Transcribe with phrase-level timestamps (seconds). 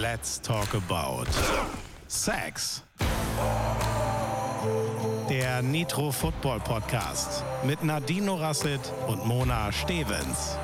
[0.00, 1.26] Let's talk about
[2.08, 2.82] Sex.
[5.28, 10.56] Der Nitro Football Podcast mit Nadine Rasset und Mona Stevens.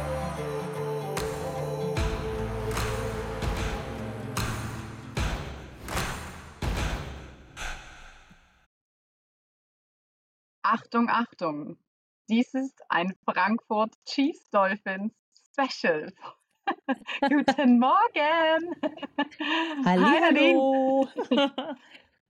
[10.62, 11.76] Achtung, Achtung.
[12.30, 15.12] Dies ist ein Frankfurt Chiefs Dolphins
[15.52, 16.10] Special.
[17.20, 18.76] Guten Morgen.
[19.84, 21.08] Hallo.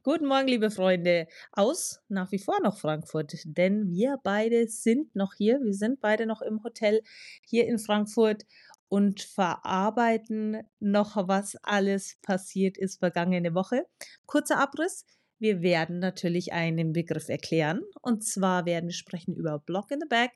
[0.03, 5.35] Guten Morgen, liebe Freunde, aus nach wie vor noch Frankfurt, denn wir beide sind noch
[5.35, 5.59] hier.
[5.63, 7.03] Wir sind beide noch im Hotel
[7.45, 8.45] hier in Frankfurt
[8.89, 13.87] und verarbeiten noch, was alles passiert ist vergangene Woche.
[14.27, 15.05] Kurzer Abriss.
[15.39, 17.83] Wir werden natürlich einen Begriff erklären.
[18.01, 20.31] Und zwar werden wir sprechen über Block in the Back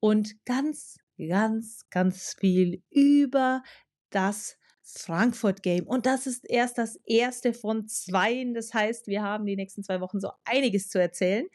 [0.00, 3.62] und ganz, ganz, ganz viel über
[4.10, 4.56] das
[4.88, 5.84] Frankfurt Game.
[5.86, 8.54] Und das ist erst das erste von zweien.
[8.54, 11.46] Das heißt, wir haben die nächsten zwei Wochen so einiges zu erzählen.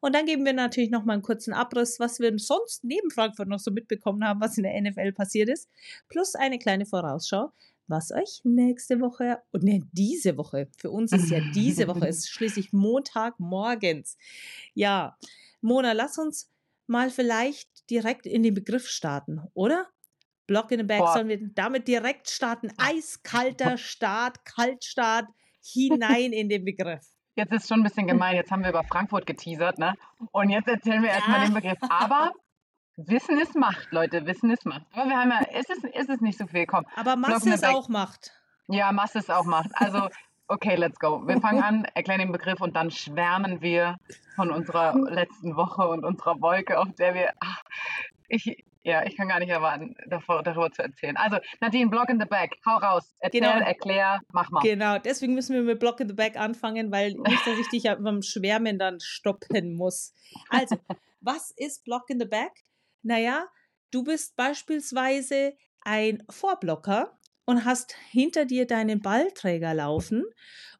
[0.00, 3.46] Und dann geben wir natürlich noch mal einen kurzen Abriss, was wir sonst neben Frankfurt
[3.46, 5.70] noch so mitbekommen haben, was in der NFL passiert ist.
[6.08, 7.52] Plus eine kleine Vorausschau,
[7.86, 12.28] was euch nächste Woche und ne, diese Woche, für uns ist ja diese Woche, ist
[12.28, 14.16] schließlich Montag morgens.
[14.74, 15.16] Ja,
[15.60, 16.50] Mona, lass uns
[16.90, 19.86] mal vielleicht direkt in den Begriff starten, oder?
[20.46, 22.72] Block in the Back, sollen wir damit direkt starten?
[22.76, 25.26] Eiskalter Start, Kaltstart,
[25.72, 27.06] hinein in den Begriff.
[27.36, 29.94] Jetzt ist schon ein bisschen gemein, jetzt haben wir über Frankfurt geteasert, ne?
[30.32, 31.46] Und jetzt erzählen wir erstmal ja.
[31.46, 31.78] den Begriff.
[31.88, 32.32] Aber
[32.96, 34.26] Wissen ist Macht, Leute.
[34.26, 34.84] Wissen ist Macht.
[34.92, 36.84] Aber wir haben ja, ist es, ist es nicht so viel, komm.
[36.96, 38.32] Aber Masse ist auch Macht.
[38.66, 39.70] Ja, Masse ist auch Macht.
[39.74, 40.08] Also,
[40.50, 41.22] okay, let's go.
[41.26, 43.96] Wir fangen an, erklären den Begriff und dann schwärmen wir
[44.34, 47.32] von unserer letzten Woche und unserer Wolke, auf der wir.
[47.40, 47.62] Ach,
[48.28, 51.16] ich, ja, ich kann gar nicht erwarten, davor, darüber zu erzählen.
[51.16, 53.14] Also, Nadine, Block in the Back, hau raus.
[53.20, 53.58] Erzähl, genau.
[53.58, 54.60] erklär, mach mal.
[54.60, 57.84] Genau, deswegen müssen wir mit Block in the Back anfangen, weil nicht, dass ich dich
[57.84, 60.14] ja beim Schwärmen dann stoppen muss.
[60.48, 60.76] Also,
[61.20, 62.52] was ist Block in the Back?
[63.02, 63.46] Naja,
[63.90, 67.18] du bist beispielsweise ein Vorblocker
[67.50, 70.24] und hast hinter dir deinen Ballträger laufen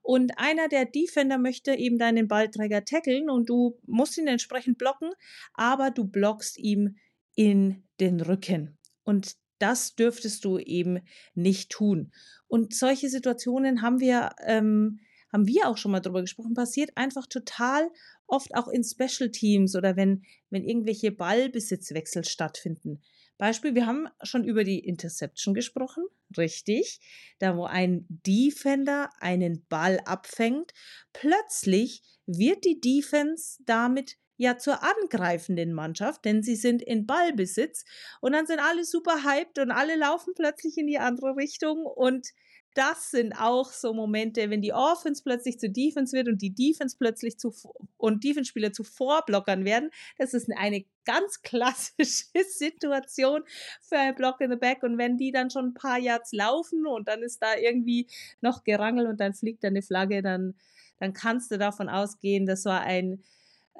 [0.03, 5.11] und einer der Defender möchte eben deinen Ballträger tackeln und du musst ihn entsprechend blocken,
[5.55, 6.97] aber du blockst ihm
[7.35, 8.79] in den Rücken.
[9.03, 11.01] Und das dürftest du eben
[11.35, 12.13] nicht tun.
[12.47, 15.01] Und solche Situationen haben wir, ähm,
[15.33, 17.91] haben wir auch schon mal drüber gesprochen, passiert einfach total
[18.27, 23.03] oft auch in Special Teams oder wenn, wenn irgendwelche Ballbesitzwechsel stattfinden.
[23.41, 26.05] Beispiel, wir haben schon über die Interception gesprochen,
[26.37, 27.01] richtig,
[27.39, 30.73] da wo ein Defender einen Ball abfängt,
[31.13, 37.85] plötzlich wird die Defense damit ja zur angreifenden Mannschaft, denn sie sind in Ballbesitz
[38.21, 42.29] und dann sind alle super hyped und alle laufen plötzlich in die andere Richtung und
[42.75, 46.97] das sind auch so Momente, wenn die Offense plötzlich zu Defense wird und die Defense
[46.99, 47.53] plötzlich zu
[47.97, 49.91] und Defense-Spieler zu Vorblockern werden.
[50.19, 53.43] Das ist eine ganz klassische Situation
[53.83, 54.83] für ein Block in the Back.
[54.83, 58.07] Und wenn die dann schon ein paar Yards laufen und dann ist da irgendwie
[58.41, 60.55] noch Gerangel und dann fliegt da eine Flagge, dann,
[60.99, 63.25] dann kannst du davon ausgehen, das war ein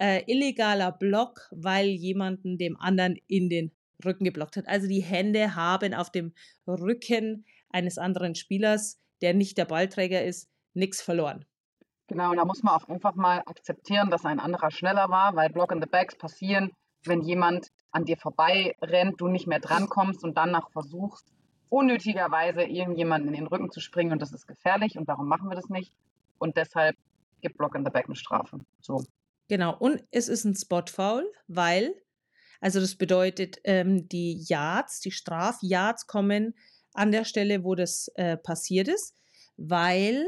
[0.01, 3.71] äh, illegaler Block, weil jemanden dem anderen in den
[4.05, 4.67] Rücken geblockt hat.
[4.67, 6.33] Also die Hände haben auf dem
[6.67, 11.45] Rücken eines anderen Spielers, der nicht der Ballträger ist, nichts verloren.
[12.09, 15.49] Genau, und da muss man auch einfach mal akzeptieren, dass ein anderer schneller war, weil
[15.49, 16.73] Block in the Backs passieren,
[17.05, 21.33] wenn jemand an dir vorbei rennt, du nicht mehr drankommst und danach versuchst,
[21.69, 25.55] unnötigerweise irgendjemanden in den Rücken zu springen und das ist gefährlich und darum machen wir
[25.55, 25.93] das nicht.
[26.39, 26.97] Und deshalb
[27.41, 28.59] gibt Block in the Back eine Strafe.
[28.81, 29.05] So.
[29.49, 31.95] Genau, und es ist ein Spot-Foul, weil,
[32.61, 36.55] also das bedeutet, ähm, die Yards, die Strafyards kommen
[36.93, 39.15] an der Stelle, wo das äh, passiert ist,
[39.57, 40.27] weil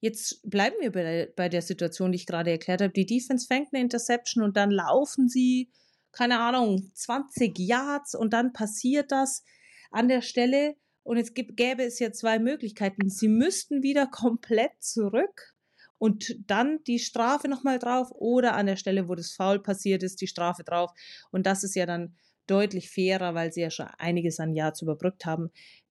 [0.00, 2.92] jetzt bleiben wir bei, bei der Situation, die ich gerade erklärt habe.
[2.92, 5.70] Die Defense fängt eine Interception und dann laufen sie,
[6.12, 9.42] keine Ahnung, 20 Yards und dann passiert das
[9.90, 10.76] an der Stelle.
[11.02, 13.08] Und jetzt gibt, gäbe es ja zwei Möglichkeiten.
[13.10, 15.54] Sie müssten wieder komplett zurück
[15.98, 20.20] und dann die Strafe nochmal drauf oder an der Stelle, wo das Foul passiert ist,
[20.20, 20.90] die Strafe drauf.
[21.30, 22.14] Und das ist ja dann
[22.46, 25.50] deutlich fairer, weil sie ja schon einiges an Yards überbrückt haben.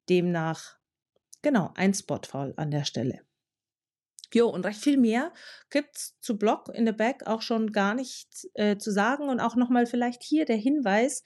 [0.09, 0.77] Demnach,
[1.41, 3.21] genau, ein Spotfall an der Stelle.
[4.33, 5.31] Jo, und recht viel mehr
[5.69, 9.29] gibt's zu Block in the Back auch schon gar nicht äh, zu sagen.
[9.29, 11.23] Und auch nochmal vielleicht hier der Hinweis,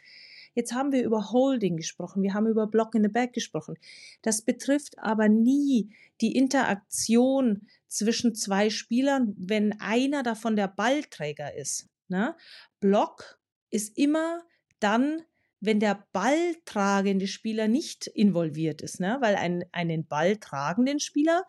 [0.57, 3.77] Jetzt haben wir über Holding gesprochen, wir haben über Block in the Back gesprochen.
[4.23, 11.87] Das betrifft aber nie die Interaktion zwischen zwei Spielern, wenn einer davon der Ballträger ist.
[12.07, 12.35] Ne?
[12.79, 13.39] Block
[13.69, 14.41] ist immer
[14.79, 15.21] dann,
[15.59, 19.17] wenn der balltragende Spieler nicht involviert ist, ne?
[19.21, 21.43] Weil ein, einen balltragenden Spieler,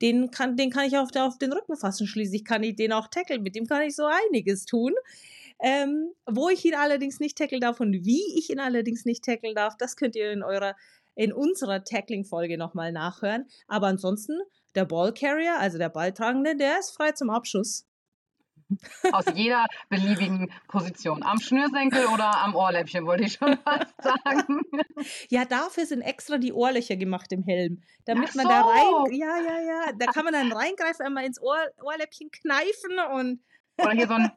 [0.00, 2.06] den kann, den kann ich auf, auf den Rücken fassen.
[2.06, 3.42] Schließlich kann ich den auch tackeln.
[3.42, 4.92] Mit dem kann ich so einiges tun.
[5.64, 9.54] Ähm, wo ich ihn allerdings nicht tackeln darf und wie ich ihn allerdings nicht tackeln
[9.54, 10.74] darf, das könnt ihr in eurer,
[11.14, 13.46] in unserer Tackling-Folge nochmal nachhören.
[13.68, 14.40] Aber ansonsten,
[14.74, 17.86] der Ballcarrier, also der Balltragende, der ist frei zum Abschuss.
[19.12, 21.22] Aus jeder beliebigen Position.
[21.22, 24.62] Am Schnürsenkel oder am Ohrläppchen, wollte ich schon fast sagen.
[25.28, 27.82] Ja, dafür sind extra die Ohrlöcher gemacht im Helm.
[28.04, 28.38] Damit so.
[28.38, 29.14] man da rein.
[29.14, 29.92] Ja, ja, ja.
[29.98, 33.40] Da kann man dann reingreifen, einmal ins Ohr, Ohrläppchen kneifen und.
[33.78, 34.30] Oder hier so ein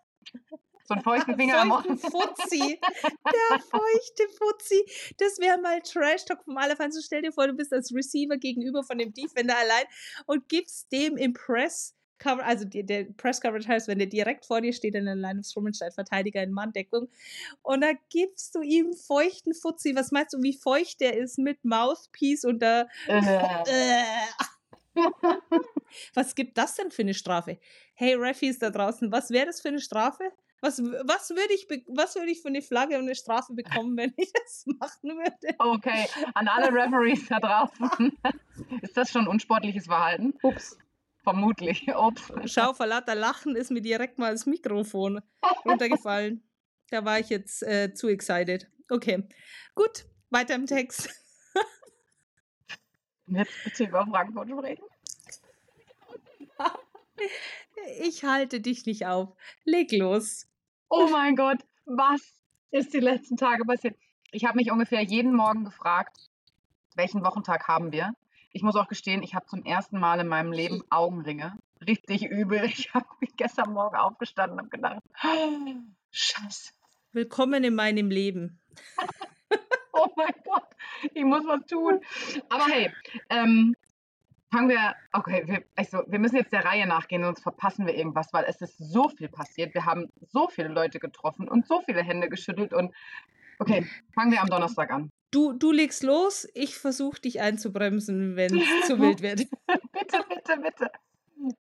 [0.86, 2.80] so einen feuchten Finger am Feuchten Fuzzi.
[2.82, 4.86] Der feuchte Fuzzi.
[5.18, 7.04] Das wäre mal Trash-Talk vom Allerfeinsten.
[7.04, 9.86] Stell dir vor, du bist als Receiver gegenüber von dem Defender allein
[10.28, 14.62] und gibst dem Impress Cover, also die, der Press Coverage heißt, wenn der direkt vor
[14.62, 17.10] dir steht in der Line of Scrimmage, steht Verteidiger in Manndeckung
[17.62, 19.96] und da gibst du ihm feuchten Fuzzi.
[19.96, 22.88] Was meinst du, wie feucht der ist mit Mouthpiece und da.
[23.08, 24.04] Äh.
[26.14, 27.60] was gibt das denn für eine Strafe?
[27.94, 30.32] Hey, Refis da draußen, was wäre das für eine Strafe?
[30.62, 34.14] Was, was würde ich, was würd ich für eine Flagge und eine Strafe bekommen, wenn
[34.18, 35.56] ich das machen würde?
[35.60, 38.18] Okay, an alle Referees da draußen.
[38.82, 40.34] Ist das schon unsportliches Verhalten?
[40.42, 40.78] Ups.
[41.26, 41.88] Vermutlich.
[41.98, 42.32] Ups.
[42.46, 45.22] Schau, vor lauter Lachen ist mir direkt mal das Mikrofon
[45.66, 46.48] runtergefallen.
[46.92, 48.70] Da war ich jetzt äh, zu excited.
[48.90, 49.28] Okay,
[49.74, 51.10] gut, weiter im Text.
[53.28, 54.86] Jetzt bitte über Frankfurt sprechen.
[58.02, 59.36] Ich halte dich nicht auf.
[59.64, 60.48] Leg los.
[60.90, 62.22] Oh mein Gott, was
[62.72, 63.96] ist die letzten Tage passiert?
[64.32, 66.30] Ich habe mich ungefähr jeden Morgen gefragt,
[66.96, 68.14] welchen Wochentag haben wir?
[68.56, 71.58] Ich muss auch gestehen, ich habe zum ersten Mal in meinem Leben Augenringe.
[71.86, 72.64] Richtig übel.
[72.64, 75.02] Ich habe mich gestern Morgen aufgestanden und gedacht,
[76.12, 76.72] Scheiße.
[77.12, 78.62] Willkommen in meinem Leben.
[79.92, 80.70] oh mein Gott,
[81.14, 82.00] ich muss was tun.
[82.48, 82.94] Aber hey,
[83.30, 83.76] ähm,
[84.50, 88.32] fangen wir, okay, wir, also wir müssen jetzt der Reihe nachgehen, sonst verpassen wir irgendwas,
[88.32, 89.74] weil es ist so viel passiert.
[89.74, 92.96] Wir haben so viele Leute getroffen und so viele Hände geschüttelt und
[93.60, 95.12] okay, fangen wir am Donnerstag an.
[95.36, 99.40] Du, du legst los, ich versuche dich einzubremsen, wenn es zu wild wird.
[99.92, 100.90] bitte, bitte, bitte.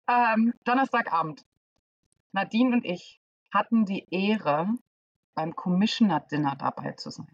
[0.07, 1.43] Ähm, Donnerstagabend.
[2.33, 3.19] Nadine und ich
[3.51, 4.67] hatten die Ehre,
[5.33, 7.31] beim Commissioner Dinner dabei zu sein.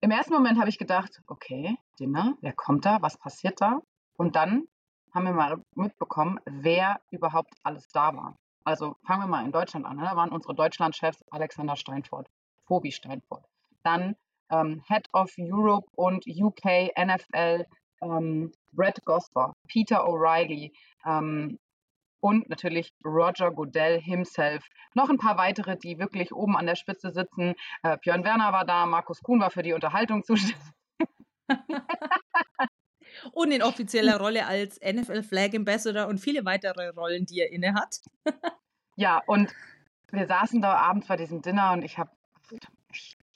[0.00, 3.80] Im ersten Moment habe ich gedacht, okay, Dinner, wer kommt da, was passiert da?
[4.16, 4.68] Und dann
[5.12, 8.36] haben wir mal mitbekommen, wer überhaupt alles da war.
[8.62, 9.96] Also fangen wir mal in Deutschland an.
[9.96, 10.04] Ne?
[10.04, 12.30] Da waren unsere Deutschlandchefs Alexander Steinfort,
[12.68, 13.44] Phobi Steinfort.
[13.84, 14.16] Dann
[14.50, 17.66] ähm, Head of Europe und UK NFL
[18.02, 20.72] ähm, Brett Gosper, Peter O'Reilly,
[21.06, 21.58] ähm,
[22.20, 24.64] und natürlich Roger Goodell himself.
[24.94, 27.54] Noch ein paar weitere, die wirklich oben an der Spitze sitzen.
[27.82, 30.56] Äh, Björn Werner war da, Markus Kuhn war für die Unterhaltung zuständig.
[33.32, 37.74] und in offizieller Rolle als NFL Flag Ambassador und viele weitere Rollen, die er inne
[37.74, 38.00] hat.
[38.96, 39.52] ja, und
[40.10, 42.10] wir saßen da abends bei diesem Dinner und ich habe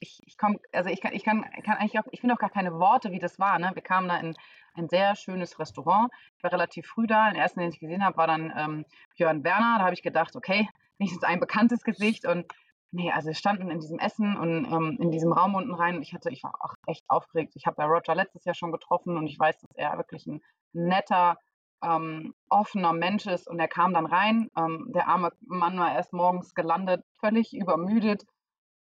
[0.00, 2.50] ich, ich, komme, also ich kann, ich kann, kann eigentlich auch, ich finde auch gar
[2.50, 3.58] keine Worte, wie das war.
[3.58, 3.70] Ne?
[3.74, 4.34] Wir kamen da in
[4.74, 6.10] ein sehr schönes Restaurant.
[6.36, 7.30] Ich war relativ früh da.
[7.30, 8.84] Den ersten, den ich gesehen habe, war dann ähm,
[9.16, 9.78] Björn Werner.
[9.78, 10.68] Da habe ich gedacht, okay,
[10.98, 12.26] wenigstens ein bekanntes Gesicht.
[12.26, 12.46] Und
[12.90, 16.00] nee, also wir standen in diesem Essen und ähm, in diesem Raum unten rein.
[16.02, 17.54] Ich hatte, ich war auch echt aufgeregt.
[17.56, 20.40] Ich habe ja Roger letztes Jahr schon getroffen und ich weiß, dass er wirklich ein
[20.72, 21.38] netter,
[21.82, 23.48] ähm, offener Mensch ist.
[23.48, 24.48] Und er kam dann rein.
[24.56, 28.24] Ähm, der arme Mann war erst morgens gelandet, völlig übermüdet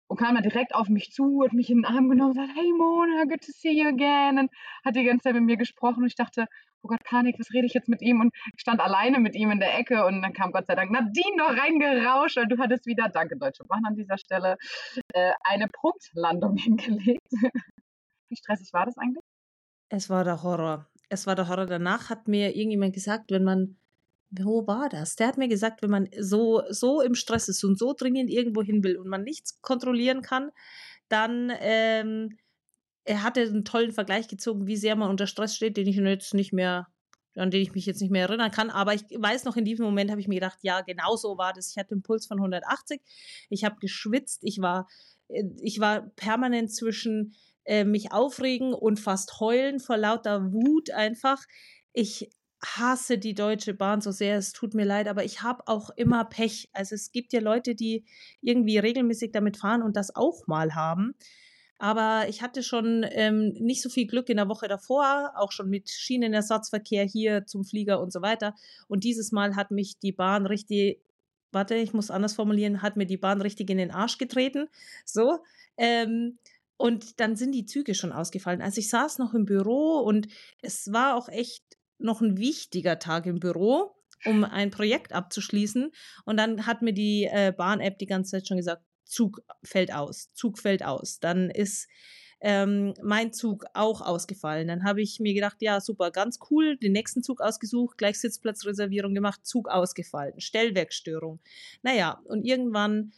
[0.09, 2.57] und kam dann direkt auf mich zu, hat mich in den Arm genommen und gesagt,
[2.57, 4.39] hey Mona, good to see you again.
[4.39, 4.51] Und
[4.83, 6.47] hat die ganze Zeit mit mir gesprochen und ich dachte,
[6.81, 8.19] oh Gott, Panik, was rede ich jetzt mit ihm?
[8.19, 10.89] Und ich stand alleine mit ihm in der Ecke und dann kam Gott sei Dank
[10.91, 14.57] Nadine noch reingerauscht und du hattest wieder, danke Deutsche Bahn an dieser Stelle,
[15.13, 17.31] äh, eine Punktlandung hingelegt.
[18.29, 19.23] Wie stressig war das eigentlich?
[19.89, 20.87] Es war der Horror.
[21.09, 21.67] Es war der Horror.
[21.67, 23.77] Danach hat mir irgendjemand gesagt, wenn man
[24.31, 25.15] wo war das?
[25.15, 28.61] Der hat mir gesagt, wenn man so, so im Stress ist und so dringend irgendwo
[28.61, 30.51] hin will und man nichts kontrollieren kann,
[31.07, 32.37] dann ähm,
[33.05, 36.35] er hatte einen tollen Vergleich gezogen, wie sehr man unter Stress steht, den ich jetzt
[36.35, 36.87] nicht mehr,
[37.35, 38.69] an den ich mich jetzt nicht mehr erinnern kann.
[38.69, 41.51] Aber ich weiß noch, in diesem Moment habe ich mir gedacht, ja, genau so war
[41.51, 41.71] das.
[41.71, 43.01] Ich hatte einen Puls von 180,
[43.49, 44.87] ich habe geschwitzt, ich war,
[45.27, 47.33] äh, ich war permanent zwischen
[47.65, 51.41] äh, mich aufregen und fast heulen vor lauter Wut einfach.
[51.93, 52.29] Ich
[52.61, 56.25] hasse die Deutsche Bahn so sehr, es tut mir leid, aber ich habe auch immer
[56.25, 56.69] Pech.
[56.73, 58.05] Also es gibt ja Leute, die
[58.41, 61.15] irgendwie regelmäßig damit fahren und das auch mal haben.
[61.77, 65.69] Aber ich hatte schon ähm, nicht so viel Glück in der Woche davor, auch schon
[65.69, 68.53] mit Schienenersatzverkehr hier zum Flieger und so weiter.
[68.89, 70.99] Und dieses Mal hat mich die Bahn richtig
[71.51, 74.67] warte, ich muss anders formulieren, hat mir die Bahn richtig in den Arsch getreten.
[75.05, 75.39] So.
[75.77, 76.37] Ähm,
[76.77, 78.61] und dann sind die Züge schon ausgefallen.
[78.61, 80.27] Also ich saß noch im Büro und
[80.61, 81.63] es war auch echt
[81.99, 85.91] noch ein wichtiger Tag im Büro, um ein Projekt abzuschließen.
[86.25, 90.33] Und dann hat mir die äh, Bahn-App die ganze Zeit schon gesagt, Zug fällt aus,
[90.33, 91.19] Zug fällt aus.
[91.19, 91.87] Dann ist
[92.41, 94.67] ähm, mein Zug auch ausgefallen.
[94.67, 99.13] Dann habe ich mir gedacht, ja, super, ganz cool, den nächsten Zug ausgesucht, gleich Sitzplatzreservierung
[99.13, 101.39] gemacht, Zug ausgefallen, Stellwerkstörung.
[101.81, 103.11] Naja, und irgendwann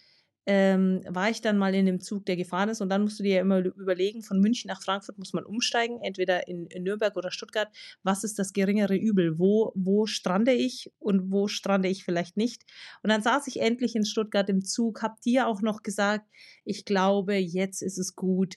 [0.46, 2.82] ähm, war ich dann mal in dem Zug, der gefahren ist.
[2.82, 6.00] Und dann musst du dir ja immer überlegen, von München nach Frankfurt muss man umsteigen,
[6.02, 7.70] entweder in, in, Nürnberg oder Stuttgart.
[8.04, 9.38] Was ist das geringere Übel?
[9.38, 12.64] Wo, wo strande ich und wo strande ich vielleicht nicht?
[13.04, 16.26] Und dann saß ich endlich in Stuttgart im Zug, hab dir auch noch gesagt,
[16.64, 18.56] ich glaube, jetzt ist es gut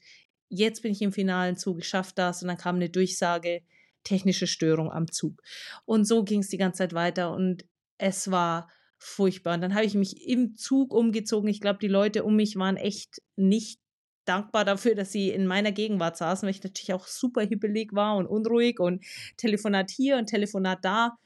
[0.49, 2.43] jetzt bin ich im finalen Zug, ich schaffe das.
[2.43, 3.63] Und dann kam eine Durchsage,
[4.05, 5.43] technische Störung am Zug.
[5.85, 7.65] Und so ging es die ganze Zeit weiter und
[7.99, 9.55] es war furchtbar.
[9.55, 11.49] Und dann habe ich mich im Zug umgezogen.
[11.49, 13.81] Ich glaube, die Leute um mich waren echt nicht
[14.25, 18.17] dankbar dafür, dass sie in meiner Gegenwart saßen, weil ich natürlich auch super hibbelig war
[18.17, 19.05] und unruhig und
[19.37, 21.19] Telefonat hier und Telefonat da.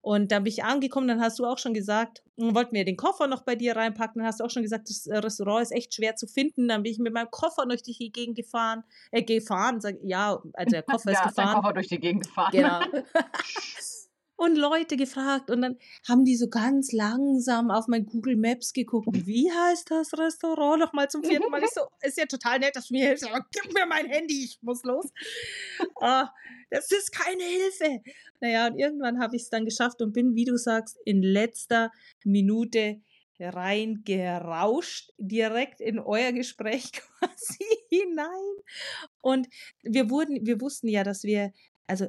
[0.00, 2.96] Und dann bin ich angekommen, dann hast du auch schon gesagt, hm, wollten wir den
[2.96, 5.72] Koffer noch bei dir reinpacken, dann hast du auch schon gesagt, das äh, Restaurant ist
[5.72, 6.68] echt schwer zu finden.
[6.68, 10.70] Dann bin ich mit meinem Koffer durch die Gegend gefahren, äh, gefahren, sag, ja, also
[10.70, 11.46] der Koffer ist ja, gefahren.
[11.48, 12.52] Der Koffer durch die Gegend gefahren.
[12.52, 12.80] Genau.
[14.36, 19.08] und Leute gefragt und dann haben die so ganz langsam auf mein Google Maps geguckt.
[19.26, 21.62] Wie heißt das Restaurant nochmal zum vierten Mal?
[21.62, 24.44] Ich so, ist ja total nett, dass du mir hilfst, aber gib mir mein Handy,
[24.44, 25.06] ich muss los.
[26.00, 26.24] uh,
[26.70, 28.02] das ist keine Hilfe.
[28.40, 31.90] Naja, und irgendwann habe ich es dann geschafft und bin, wie du sagst, in letzter
[32.24, 33.00] Minute
[33.38, 38.56] reingerauscht, direkt in euer Gespräch quasi hinein.
[39.20, 39.48] Und
[39.82, 41.52] wir wurden, wir wussten ja, dass wir
[41.86, 42.08] also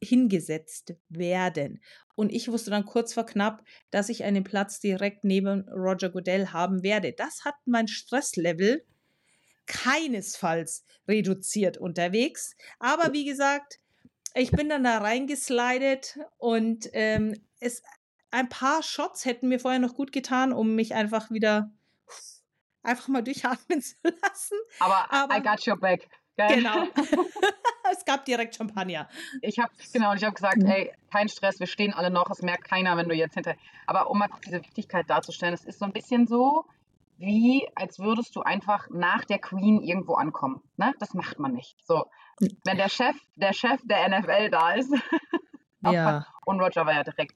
[0.00, 1.82] hingesetzt werden.
[2.14, 6.48] Und ich wusste dann kurz vor knapp, dass ich einen Platz direkt neben Roger Goodell
[6.48, 7.12] haben werde.
[7.12, 8.84] Das hat mein Stresslevel
[9.66, 12.56] keinesfalls reduziert unterwegs.
[12.78, 13.78] Aber wie gesagt,
[14.34, 17.82] ich bin dann da reingeslidet und ähm, es,
[18.30, 21.70] ein paar Shots hätten mir vorher noch gut getan, um mich einfach wieder
[22.82, 24.58] einfach mal durchatmen zu lassen.
[24.80, 26.08] Aber, Aber I got your back.
[26.38, 26.54] Geil.
[26.54, 26.84] Genau.
[27.92, 29.08] es gab direkt Champagner.
[29.42, 30.66] Ich habe genau, ich habe gesagt, mhm.
[30.66, 33.56] ey, kein Stress, wir stehen alle noch, es merkt keiner, wenn du jetzt hinter.
[33.86, 36.64] Aber um mal diese Wichtigkeit darzustellen, es ist so ein bisschen so,
[37.16, 40.62] wie als würdest du einfach nach der Queen irgendwo ankommen.
[40.76, 40.94] Ne?
[41.00, 41.76] Das macht man nicht.
[41.84, 42.06] So,
[42.64, 44.94] wenn der Chef, der Chef der NFL da ist,
[45.80, 46.24] ja.
[46.44, 47.34] und Roger war ja direkt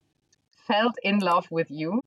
[0.65, 2.01] felt in love with you.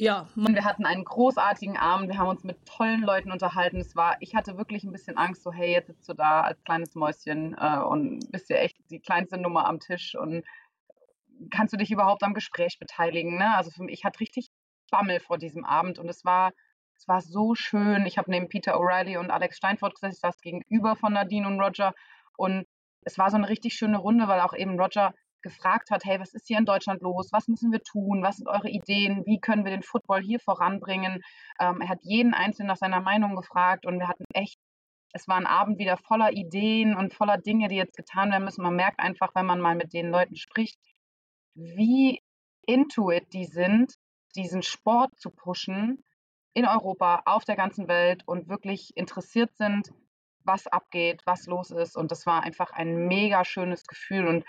[0.00, 0.28] Ja.
[0.36, 2.08] Wir hatten einen großartigen Abend.
[2.08, 3.78] Wir haben uns mit tollen Leuten unterhalten.
[3.78, 6.62] Es war, ich hatte wirklich ein bisschen Angst, so, hey, jetzt sitzt du da als
[6.62, 10.44] kleines Mäuschen äh, und bist ja echt die kleinste Nummer am Tisch und
[11.50, 13.38] kannst du dich überhaupt am Gespräch beteiligen?
[13.38, 13.56] Ne?
[13.56, 14.50] Also für mich, ich hatte richtig
[14.88, 16.52] Bammel vor diesem Abend und es war,
[16.94, 18.06] es war so schön.
[18.06, 21.60] Ich habe neben Peter O'Reilly und Alex Steinfurt gesessen, ich saß gegenüber von Nadine und
[21.60, 21.92] Roger
[22.36, 22.66] und
[23.02, 26.34] es war so eine richtig schöne Runde, weil auch eben Roger gefragt hat, hey, was
[26.34, 27.32] ist hier in Deutschland los?
[27.32, 28.22] Was müssen wir tun?
[28.22, 29.24] Was sind eure Ideen?
[29.26, 31.22] Wie können wir den Football hier voranbringen?
[31.60, 34.58] Ähm, er hat jeden Einzelnen nach seiner Meinung gefragt und wir hatten echt,
[35.12, 38.62] es war ein Abend wieder voller Ideen und voller Dinge, die jetzt getan werden müssen.
[38.62, 40.78] Man merkt einfach, wenn man mal mit den Leuten spricht,
[41.54, 42.22] wie
[42.66, 43.94] into it die sind,
[44.36, 46.04] diesen Sport zu pushen
[46.54, 49.92] in Europa, auf der ganzen Welt und wirklich interessiert sind,
[50.44, 51.96] was abgeht, was los ist.
[51.96, 54.26] Und das war einfach ein mega schönes Gefühl.
[54.26, 54.44] Und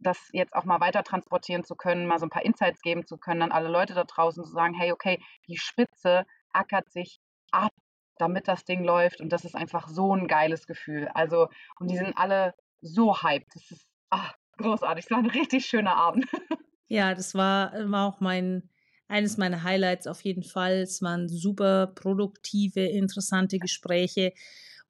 [0.00, 3.18] das jetzt auch mal weiter transportieren zu können, mal so ein paar Insights geben zu
[3.18, 7.72] können an alle Leute da draußen, zu sagen, hey, okay, die Spitze ackert sich ab,
[8.16, 11.08] damit das Ding läuft und das ist einfach so ein geiles Gefühl.
[11.14, 13.48] Also, und die sind alle so hyped.
[13.54, 15.04] Das ist ach, großartig.
[15.04, 16.26] Es war ein richtig schöner Abend.
[16.92, 18.68] Ja, das war, war auch mein,
[19.06, 20.78] eines meiner Highlights auf jeden Fall.
[20.78, 24.32] Es waren super produktive, interessante Gespräche.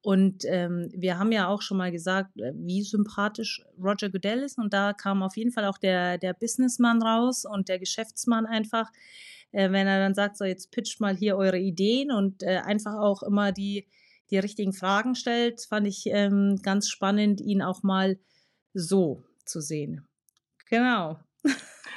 [0.03, 4.57] Und ähm, wir haben ja auch schon mal gesagt, äh, wie sympathisch Roger Goodell ist.
[4.57, 8.89] Und da kam auf jeden Fall auch der, der Businessmann raus und der Geschäftsmann einfach,
[9.51, 12.95] äh, wenn er dann sagt, so jetzt pitcht mal hier eure Ideen und äh, einfach
[12.95, 13.87] auch immer die,
[14.31, 18.17] die richtigen Fragen stellt, fand ich ähm, ganz spannend, ihn auch mal
[18.73, 20.07] so zu sehen.
[20.69, 21.19] Genau.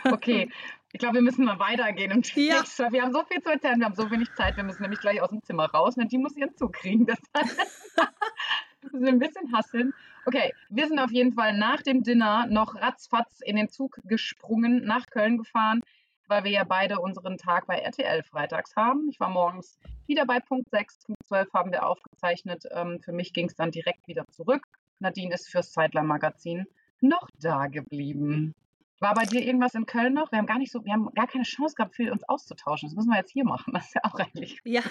[0.04, 0.50] Okay,
[0.94, 2.62] ich glaube, wir müssen mal weitergehen im ja.
[2.92, 5.20] Wir haben so viel zu erzählen, wir haben so wenig Zeit, wir müssen nämlich gleich
[5.20, 5.96] aus dem Zimmer raus.
[5.96, 7.04] Und die muss ihren Zug kriegen.
[7.04, 7.18] Das
[8.82, 9.92] müssen wir ein bisschen hasseln.
[10.24, 14.84] Okay, wir sind auf jeden Fall nach dem Dinner noch ratzfatz in den Zug gesprungen,
[14.84, 15.80] nach Köln gefahren,
[16.28, 19.08] weil wir ja beide unseren Tag bei RTL freitags haben.
[19.10, 22.66] Ich war morgens wieder bei Punkt 6, Punkt 12 haben wir aufgezeichnet.
[22.70, 24.62] Ähm, für mich ging es dann direkt wieder zurück.
[25.00, 26.66] Nadine ist fürs Zeitler-Magazin
[27.00, 28.54] noch da geblieben.
[29.00, 30.30] War bei dir irgendwas in Köln noch?
[30.30, 32.88] Wir haben gar nicht so, wir haben gar keine Chance gehabt, für uns auszutauschen.
[32.88, 33.72] Das müssen wir jetzt hier machen.
[33.74, 34.60] Das ist ja auch eigentlich.
[34.64, 34.82] Ja,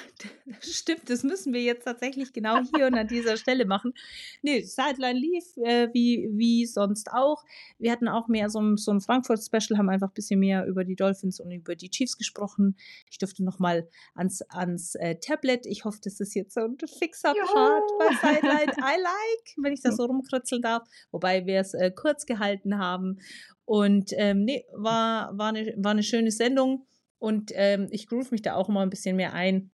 [0.62, 1.10] stimmt.
[1.10, 3.94] Das müssen wir jetzt tatsächlich genau hier und an dieser Stelle machen.
[4.42, 7.44] Nee, Sideline lief äh, wie, wie sonst auch.
[7.80, 10.84] Wir hatten auch mehr so ein, so ein Frankfurt-Special, haben einfach ein bisschen mehr über
[10.84, 12.78] die Dolphins und über die Chiefs gesprochen.
[13.10, 15.66] Ich durfte nochmal ans, ans äh, Tablet.
[15.66, 17.54] Ich hoffe, das ist jetzt so ein fixer Juhu.
[17.54, 18.72] Part bei Sideline.
[18.78, 20.84] I like, wenn ich das so rumkritzeln darf.
[21.12, 23.20] Wobei wir es äh, kurz gehalten haben.
[23.66, 26.86] Und ähm, nee, war, war, eine, war eine schöne Sendung
[27.20, 29.72] und ähm, ich groove mich da auch immer ein bisschen mehr ein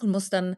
[0.00, 0.56] und muss dann,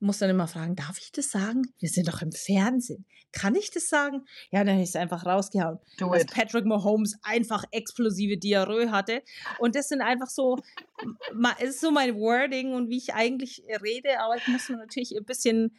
[0.00, 1.62] muss dann immer fragen, darf ich das sagen?
[1.78, 3.06] Wir sind doch im Fernsehen.
[3.32, 4.26] Kann ich das sagen?
[4.50, 5.78] Ja, dann es einfach rausgehauen.
[5.98, 6.30] Do dass it.
[6.30, 9.22] Patrick Mahomes einfach explosive Diarrhoe hatte.
[9.58, 10.58] Und das sind einfach so,
[11.58, 15.24] es ist so mein Wording und wie ich eigentlich rede, aber ich muss natürlich ein
[15.24, 15.74] bisschen,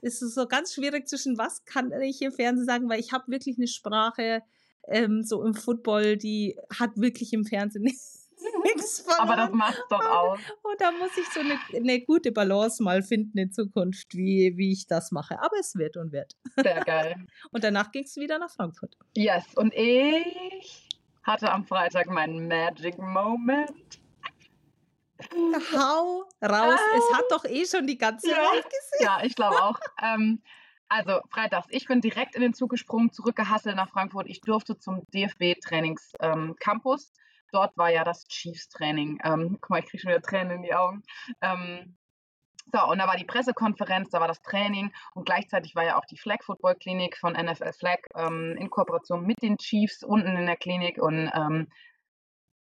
[0.00, 3.30] es ist so ganz schwierig zwischen was kann ich im Fernsehen sagen, weil ich habe
[3.30, 4.42] wirklich eine Sprache,
[4.88, 7.82] ähm, so im Football, die hat wirklich im Fernsehen
[8.64, 9.14] nichts von.
[9.18, 10.38] Aber das macht doch auch.
[10.62, 14.72] Und da muss ich so eine, eine, gute Balance mal finden in Zukunft, wie, wie
[14.72, 15.40] ich das mache.
[15.40, 16.34] Aber es wird und wird.
[16.56, 17.16] Sehr geil.
[17.52, 18.96] Und danach ging es wieder nach Frankfurt.
[19.16, 20.88] Yes, und ich
[21.22, 24.00] hatte am Freitag meinen Magic Moment.
[25.72, 26.80] Hau raus.
[26.80, 26.96] Ah.
[26.96, 28.36] Es hat doch eh schon die ganze ja.
[28.36, 29.00] Welt gesehen.
[29.00, 29.78] Ja, ich glaube auch.
[30.02, 30.42] ähm,
[30.94, 34.28] also freitags, ich bin direkt in den Zug gesprungen, zurückgehasselt nach Frankfurt.
[34.28, 37.06] Ich durfte zum DFB-Trainings-Campus.
[37.08, 37.14] Ähm,
[37.50, 39.18] Dort war ja das Chiefs-Training.
[39.24, 41.02] Ähm, guck mal, ich kriege schon wieder Tränen in die Augen.
[41.40, 41.96] Ähm,
[42.72, 46.04] so, und da war die Pressekonferenz, da war das Training und gleichzeitig war ja auch
[46.06, 50.46] die Flag Football Klinik von NFL Flag ähm, in Kooperation mit den Chiefs unten in
[50.46, 51.68] der Klinik und ähm,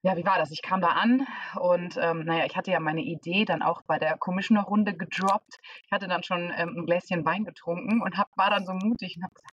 [0.03, 0.51] ja, wie war das?
[0.51, 1.27] Ich kam da an
[1.59, 5.59] und ähm, naja, ich hatte ja meine Idee dann auch bei der Commissioner-Runde gedroppt.
[5.85, 9.17] Ich hatte dann schon ähm, ein Gläschen Wein getrunken und hab, war dann so mutig
[9.17, 9.53] und habe gesagt,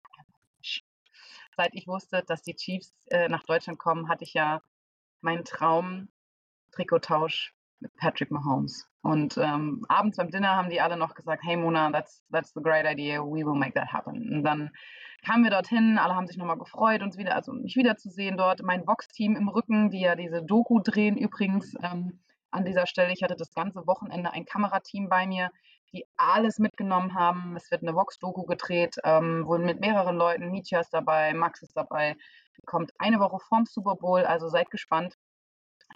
[1.58, 4.62] seit ich wusste, dass die Chiefs äh, nach Deutschland kommen, hatte ich ja
[5.20, 6.08] meinen Traum
[6.70, 8.87] Trikottausch mit Patrick Mahomes.
[9.02, 12.60] Und ähm, abends beim Dinner haben die alle noch gesagt, hey Mona, that's, that's the
[12.60, 14.32] great idea, we will make that happen.
[14.32, 14.70] Und dann
[15.24, 18.62] kamen wir dorthin, alle haben sich nochmal gefreut, uns wieder, also mich wiederzusehen dort.
[18.62, 23.12] Mein Vox-Team im Rücken, die ja diese Doku drehen übrigens ähm, an dieser Stelle.
[23.12, 25.50] Ich hatte das ganze Wochenende ein Kamerateam bei mir,
[25.92, 27.56] die alles mitgenommen haben.
[27.56, 30.50] Es wird eine Vox-Doku gedreht, ähm, wohl mit mehreren Leuten.
[30.50, 32.16] Mietja ist dabei, Max ist dabei.
[32.66, 35.14] Kommt eine Woche vorm Super Bowl, also seid gespannt.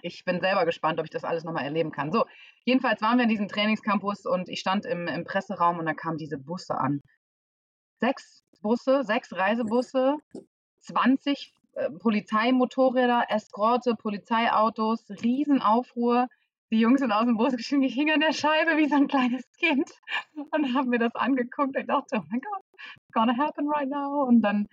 [0.01, 2.11] Ich bin selber gespannt, ob ich das alles nochmal erleben kann.
[2.11, 2.25] So,
[2.65, 6.17] jedenfalls waren wir in diesem Trainingscampus und ich stand im, im Presseraum und da kamen
[6.17, 7.01] diese Busse an.
[7.99, 10.17] Sechs Busse, sechs Reisebusse,
[10.81, 16.27] 20 äh, Polizeimotorräder, Eskorte, Polizeiautos, Riesenaufruhr.
[16.71, 19.07] Die Jungs sind aus dem Bus geschrieben, ich hing an der Scheibe wie so ein
[19.07, 19.91] kleines Kind
[20.51, 21.75] und haben mir das angeguckt.
[21.77, 22.63] Ich dachte, oh mein Gott,
[22.95, 24.23] it's gonna happen right now.
[24.23, 24.67] Und dann,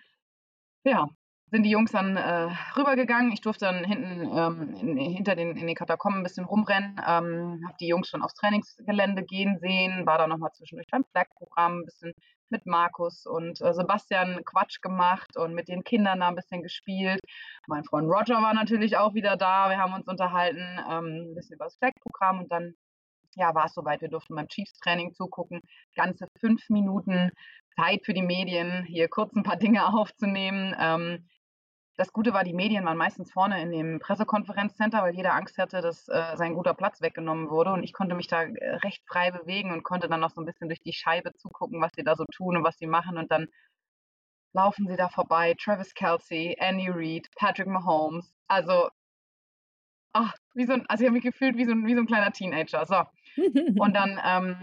[0.85, 1.09] ja,
[1.51, 3.33] sind die Jungs dann äh, rübergegangen.
[3.33, 7.63] Ich durfte dann hinten ähm, in, hinter den, in den Katakomben ein bisschen rumrennen, ähm,
[7.67, 11.85] habe die Jungs schon aufs Trainingsgelände gehen sehen, war da nochmal zwischendurch beim Flag-Programm ein
[11.85, 12.13] bisschen
[12.51, 17.21] mit Markus und äh, Sebastian Quatsch gemacht und mit den Kindern da ein bisschen gespielt.
[17.67, 19.71] Mein Freund Roger war natürlich auch wieder da.
[19.71, 22.75] Wir haben uns unterhalten, ähm, ein bisschen über das Flag-Programm und dann
[23.37, 24.01] ja, war es soweit.
[24.01, 25.61] Wir durften beim Chiefs-Training zugucken.
[25.95, 27.31] Ganze fünf Minuten
[27.77, 30.75] Zeit für die Medien, hier kurz ein paar Dinge aufzunehmen.
[30.79, 31.29] Ähm,
[32.01, 35.83] das Gute war, die Medien waren meistens vorne in dem Pressekonferenzcenter, weil jeder Angst hatte,
[35.83, 37.75] dass äh, sein guter Platz weggenommen wurde.
[37.75, 40.47] Und ich konnte mich da äh, recht frei bewegen und konnte dann noch so ein
[40.47, 43.19] bisschen durch die Scheibe zugucken, was sie da so tun und was sie machen.
[43.19, 43.49] Und dann
[44.55, 45.55] laufen sie da vorbei.
[45.63, 48.33] Travis Kelsey, Andy Reid, Patrick Mahomes.
[48.49, 48.89] Also,
[50.15, 52.07] ach, wie so ein, also ich habe mich gefühlt wie so, ein, wie so ein
[52.07, 52.87] kleiner Teenager.
[52.87, 53.05] So.
[53.79, 54.57] Und dann ähm,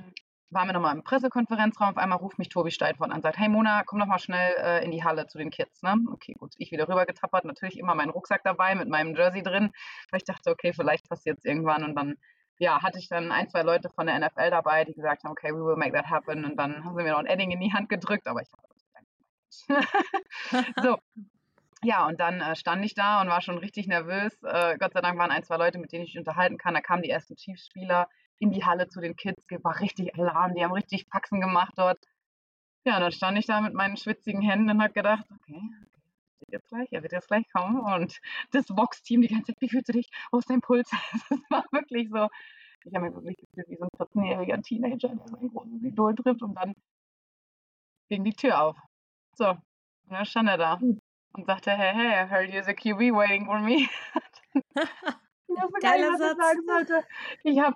[0.50, 1.90] waren wir nochmal im Pressekonferenzraum.
[1.90, 4.56] Auf einmal ruft mich Tobi Steidfort an und sagt: Hey Mona, komm doch mal schnell
[4.58, 5.82] äh, in die Halle zu den Kids.
[5.82, 5.96] Ne?
[6.12, 6.54] Okay, gut.
[6.58, 7.46] Ich wieder rüber getappert.
[7.46, 9.72] Natürlich immer meinen Rucksack dabei mit meinem Jersey drin,
[10.12, 11.84] weil ich dachte, okay, vielleicht passiert es irgendwann.
[11.84, 12.16] Und dann
[12.60, 15.52] ja, hatte ich dann ein, zwei Leute von der NFL dabei, die gesagt haben: Okay,
[15.52, 16.46] we will make that happen.
[16.46, 18.68] Und dann haben sie mir noch ein Edding in die Hand gedrückt, aber ich habe
[20.84, 20.98] so,
[21.84, 24.34] ja, und dann äh, stand ich da und war schon richtig nervös.
[24.44, 26.74] Äh, Gott sei Dank waren ein, zwei Leute, mit denen ich mich unterhalten kann.
[26.74, 28.08] Da kamen die ersten Chiefs-Spieler
[28.40, 32.00] in die Halle zu den Kids, war richtig Alarm, die haben richtig Faxen gemacht dort.
[32.86, 36.52] Ja, dann stand ich da mit meinen schwitzigen Händen und habe gedacht, okay, er wird
[36.52, 37.80] jetzt gleich, er wird jetzt gleich kommen.
[37.80, 38.20] Und
[38.52, 40.10] das Box-Team die ganze Zeit, wie fühlst du dich?
[40.32, 40.90] Wo ist dein Puls?
[41.30, 42.28] Das war wirklich so,
[42.86, 46.42] ich habe mich wirklich gefühlt wie so ein 14-jähriger Teenager, der sein großes Idol trifft
[46.42, 46.74] und dann
[48.10, 48.78] ging die Tür auf.
[49.34, 49.62] So, und
[50.10, 51.00] dann stand er da hm.
[51.34, 53.90] und sagte, hey, hey, I heard there's a QB waiting for me.
[54.54, 57.08] ich wusste gar nicht, was ich sagen sollte.
[57.44, 57.76] Ich habe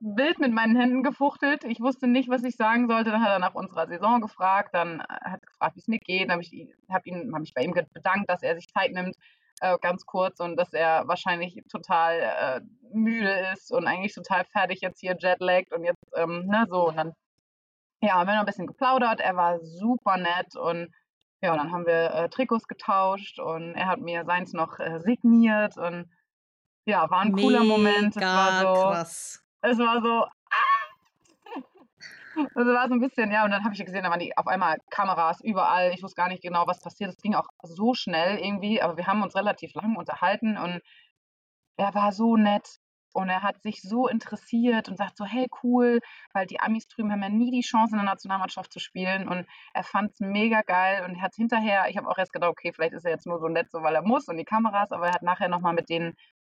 [0.00, 1.64] wild mit meinen Händen gefuchtelt.
[1.64, 3.10] Ich wusste nicht, was ich sagen sollte.
[3.10, 4.74] Dann hat er nach unserer Saison gefragt.
[4.74, 6.24] Dann äh, hat er gefragt, wie es mir geht.
[6.24, 9.16] Dann habe ich, hab ihn, hab mich bei ihm bedankt, dass er sich Zeit nimmt.
[9.60, 12.60] äh, ganz kurz und dass er wahrscheinlich total äh,
[12.92, 16.88] müde ist und eigentlich total fertig jetzt hier jetlaggt und jetzt, ähm, ne, so.
[16.88, 17.12] Und dann,
[18.00, 19.20] ja, haben wir noch ein bisschen geplaudert.
[19.20, 20.92] Er war super nett und
[21.40, 25.76] ja, dann haben wir äh, Trikots getauscht und er hat mir seins noch äh, signiert
[25.76, 26.10] und
[26.84, 28.16] ja, war ein cooler Moment.
[28.16, 29.44] Es war so, krass.
[29.62, 30.24] Es war so,
[32.54, 34.46] also war so ein bisschen, ja, und dann habe ich gesehen, da waren die auf
[34.46, 35.92] einmal Kameras überall.
[35.92, 37.10] Ich wusste gar nicht genau, was passiert.
[37.10, 40.80] Es ging auch so schnell irgendwie, aber wir haben uns relativ lang unterhalten und
[41.76, 42.78] er war so nett
[43.12, 45.98] und er hat sich so interessiert und sagt so, hey, cool,
[46.32, 49.46] weil die Amis drüben haben ja nie die Chance, in der Nationalmannschaft zu spielen und
[49.74, 52.92] er fand es mega geil und hat hinterher, ich habe auch erst gedacht, okay, vielleicht
[52.92, 55.14] ist er jetzt nur so nett, so weil er muss und die Kameras, aber er
[55.14, 56.16] hat nachher nochmal mit denen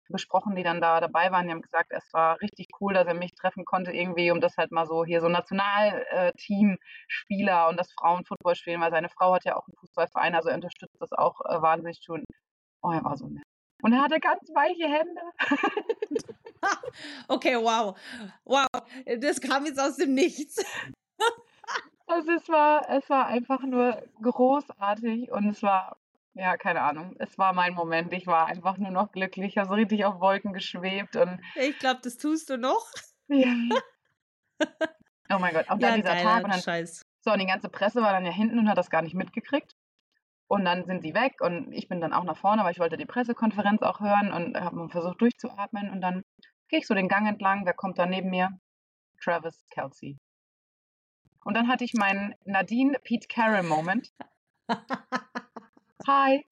[0.09, 1.47] besprochen, die dann da dabei waren.
[1.47, 4.57] Die haben gesagt, es war richtig cool, dass er mich treffen konnte irgendwie, um das
[4.57, 9.45] halt mal so hier so Nationalteam-Spieler äh, und das Frauenfootball spielen, weil seine Frau hat
[9.45, 12.25] ja auch einen Fußballverein, also er unterstützt das auch äh, wahnsinnig schon.
[12.83, 13.45] Oh, er war so nett.
[13.83, 15.21] Und er hatte ganz weiche Hände.
[17.29, 17.97] okay, wow.
[18.45, 18.67] Wow,
[19.21, 20.65] das kam jetzt aus dem Nichts.
[22.07, 25.97] also es war, es war einfach nur großartig und es war
[26.39, 27.17] ja, keine Ahnung.
[27.19, 28.13] Es war mein Moment.
[28.13, 29.49] Ich war einfach nur noch glücklich.
[29.49, 31.41] Ich habe so richtig auf Wolken geschwebt und.
[31.57, 32.87] Ich glaube, das tust du noch.
[33.29, 33.55] Ja.
[35.31, 37.03] oh mein Gott, auch dann Ja, dieser geiler Tag und dann, Scheiß.
[37.21, 39.75] so, und die ganze Presse war dann ja hinten und hat das gar nicht mitgekriegt.
[40.47, 42.97] Und dann sind sie weg und ich bin dann auch nach vorne, weil ich wollte
[42.97, 46.25] die Pressekonferenz auch hören und habe versucht durchzuatmen und dann
[46.69, 47.67] gehe ich so den Gang entlang.
[47.67, 48.59] Wer kommt da neben mir?
[49.23, 50.19] Travis Kelsey.
[51.45, 54.13] Und dann hatte ich meinen Nadine Pete Carroll Moment.
[56.07, 56.45] Hi.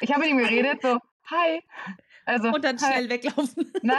[0.00, 0.98] Ich habe mit ihm geredet, so,
[1.30, 1.62] hi.
[2.26, 2.86] Also, Und dann hi.
[2.86, 3.72] schnell weglaufen.
[3.82, 3.98] Na,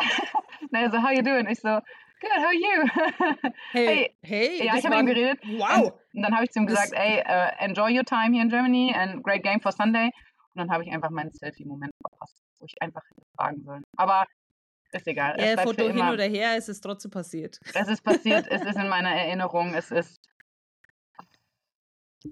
[0.71, 1.47] na, so, how you doing?
[1.47, 1.79] Ich so,
[2.21, 3.51] good, how are you?
[3.71, 5.39] Hey, hey, ja, das ich habe mit ihm geredet.
[5.43, 5.93] Wow.
[6.13, 8.93] Und dann habe ich zu ihm gesagt, ey, uh, enjoy your time here in Germany
[8.95, 10.05] and great game for Sunday.
[10.53, 13.84] Und dann habe ich einfach meinen Selfie-Moment verpasst, wo ich einfach hätte fragen sollen.
[13.97, 14.25] Aber
[14.95, 15.36] ist egal.
[15.39, 17.60] Ja, Foto hin oder her, es ist trotzdem passiert.
[17.73, 20.19] Es ist passiert, es ist in meiner Erinnerung, es ist.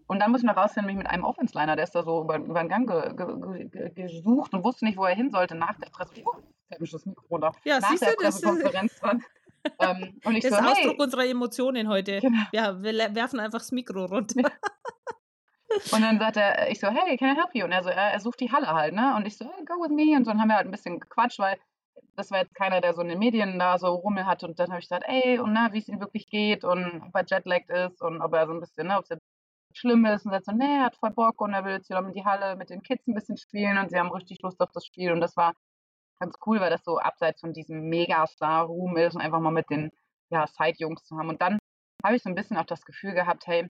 [0.08, 2.38] Und dann muss ich noch rausfinden, mich mit einem Offense-Liner, der ist da so über,
[2.38, 5.77] über den Gang ge, ge, ge, gesucht und wusste nicht, wo er hin sollte nach
[5.79, 6.13] der Presse.
[6.25, 6.36] Oh,
[6.67, 7.51] fällt das Mikro runter.
[7.63, 9.23] Ja, nach siehst der du, Pressekonferenz dran.
[9.79, 10.71] ähm, und ich das so, ist hey.
[10.71, 12.19] Ausdruck unserer Emotionen heute.
[12.19, 12.43] Genau.
[12.51, 14.51] Ja, wir werfen einfach das Mikro runter.
[15.91, 17.65] Und dann sagt er, ich so, hey, can I help you?
[17.65, 19.15] Und er so, er, er sucht die Halle halt, ne?
[19.15, 20.15] Und ich so, hey, go with me.
[20.15, 21.58] Und so dann haben wir halt ein bisschen gequatscht, weil
[22.15, 24.43] das war jetzt keiner, der so in den Medien da so Rummel hat.
[24.43, 27.15] Und dann habe ich gesagt, ey, und na, wie es ihm wirklich geht und ob
[27.15, 29.10] er jetlagged ist und ob er so ein bisschen, ne, ob es
[29.77, 30.25] schlimm ist.
[30.25, 32.25] Und sagt so, nee, er hat voll Bock und er will jetzt wieder mit die
[32.25, 35.12] Halle mit den Kids ein bisschen spielen und sie haben richtig Lust auf das Spiel.
[35.12, 35.53] Und das war
[36.19, 39.91] ganz cool, weil das so abseits von diesem Megastar-Ruhm ist und einfach mal mit den
[40.29, 41.29] ja, Side-Jungs zu haben.
[41.29, 41.59] Und dann
[42.03, 43.67] habe ich so ein bisschen auch das Gefühl gehabt, hey,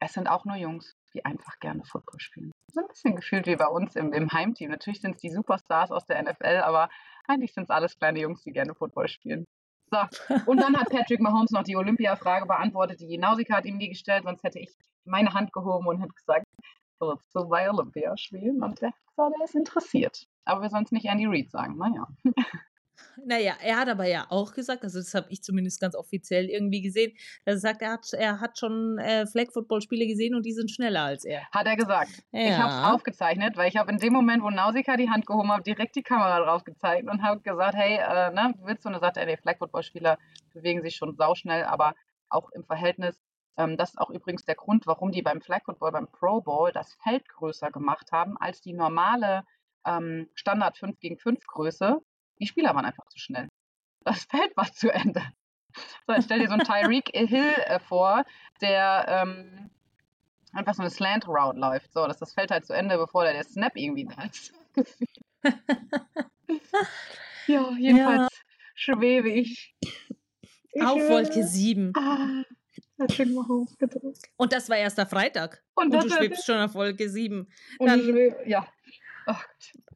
[0.00, 2.52] es sind auch nur Jungs, die einfach gerne Football spielen.
[2.72, 4.70] So ein bisschen gefühlt wie bei uns im, im Heimteam.
[4.70, 6.88] Natürlich sind es die Superstars aus der NFL, aber
[7.26, 9.44] eigentlich sind es alles kleine Jungs, die gerne Football spielen.
[9.90, 9.98] So,
[10.46, 13.00] und dann hat Patrick Mahomes noch die Olympia-Frage beantwortet.
[13.00, 14.70] Die Nausika hat ihm die gestellt, sonst hätte ich
[15.08, 16.46] meine Hand gehoben und hätte gesagt,
[17.00, 18.62] willst du bei Olympia spielen?
[18.62, 20.26] Und er hat gesagt, er ist interessiert.
[20.44, 21.76] Aber wir sollen es nicht Andy Reid sagen.
[21.76, 22.06] Naja.
[23.24, 26.82] Naja, er hat aber ja auch gesagt, also das habe ich zumindest ganz offiziell irgendwie
[26.82, 27.12] gesehen,
[27.44, 31.02] dass er sagt, er hat, er hat schon äh, Flag-Football-Spiele gesehen und die sind schneller
[31.02, 31.42] als er.
[31.52, 32.10] Hat er gesagt.
[32.32, 32.92] Ich habe es Ja.
[32.92, 36.02] aufgezeichnet, weil ich habe in dem Moment, wo Nausika die Hand gehoben hat, direkt die
[36.02, 38.88] Kamera drauf gezeigt und habe gesagt, hey, äh, ne, willst du?
[38.88, 40.18] Und er sagte, ey, die Flag-Football-Spieler
[40.52, 41.94] bewegen sich schon sauschnell, aber
[42.30, 43.20] auch im Verhältnis.
[43.58, 46.94] Ähm, das ist auch übrigens der Grund, warum die beim Flag-Football, beim Pro Bowl das
[47.02, 49.44] Feld größer gemacht haben als die normale
[49.84, 52.00] ähm, Standard 5 gegen 5 Größe.
[52.38, 53.48] Die Spieler waren einfach zu schnell.
[54.04, 55.22] Das Feld war zu Ende.
[56.06, 58.24] So, jetzt stell dir so einen Tyreek Hill äh, vor,
[58.60, 59.70] der ähm,
[60.52, 61.92] einfach so eine Slant Route läuft.
[61.92, 64.54] So, dass das Feld halt zu Ende, bevor der, der Snap irgendwie da ist.
[67.46, 68.28] ja, jedenfalls
[68.74, 69.74] schwebe ich.
[70.72, 71.08] ich Auf.
[71.08, 71.92] Wolke 7.
[71.96, 72.44] Ah,
[72.98, 74.28] Patrick Mahomes gedrückt.
[74.36, 75.62] Und das war erst der Freitag.
[75.74, 77.48] Und, Und du schwebst schon auf Wolke 7.
[77.78, 78.66] und dann- ich schwebe, ja.
[79.26, 79.36] Gott.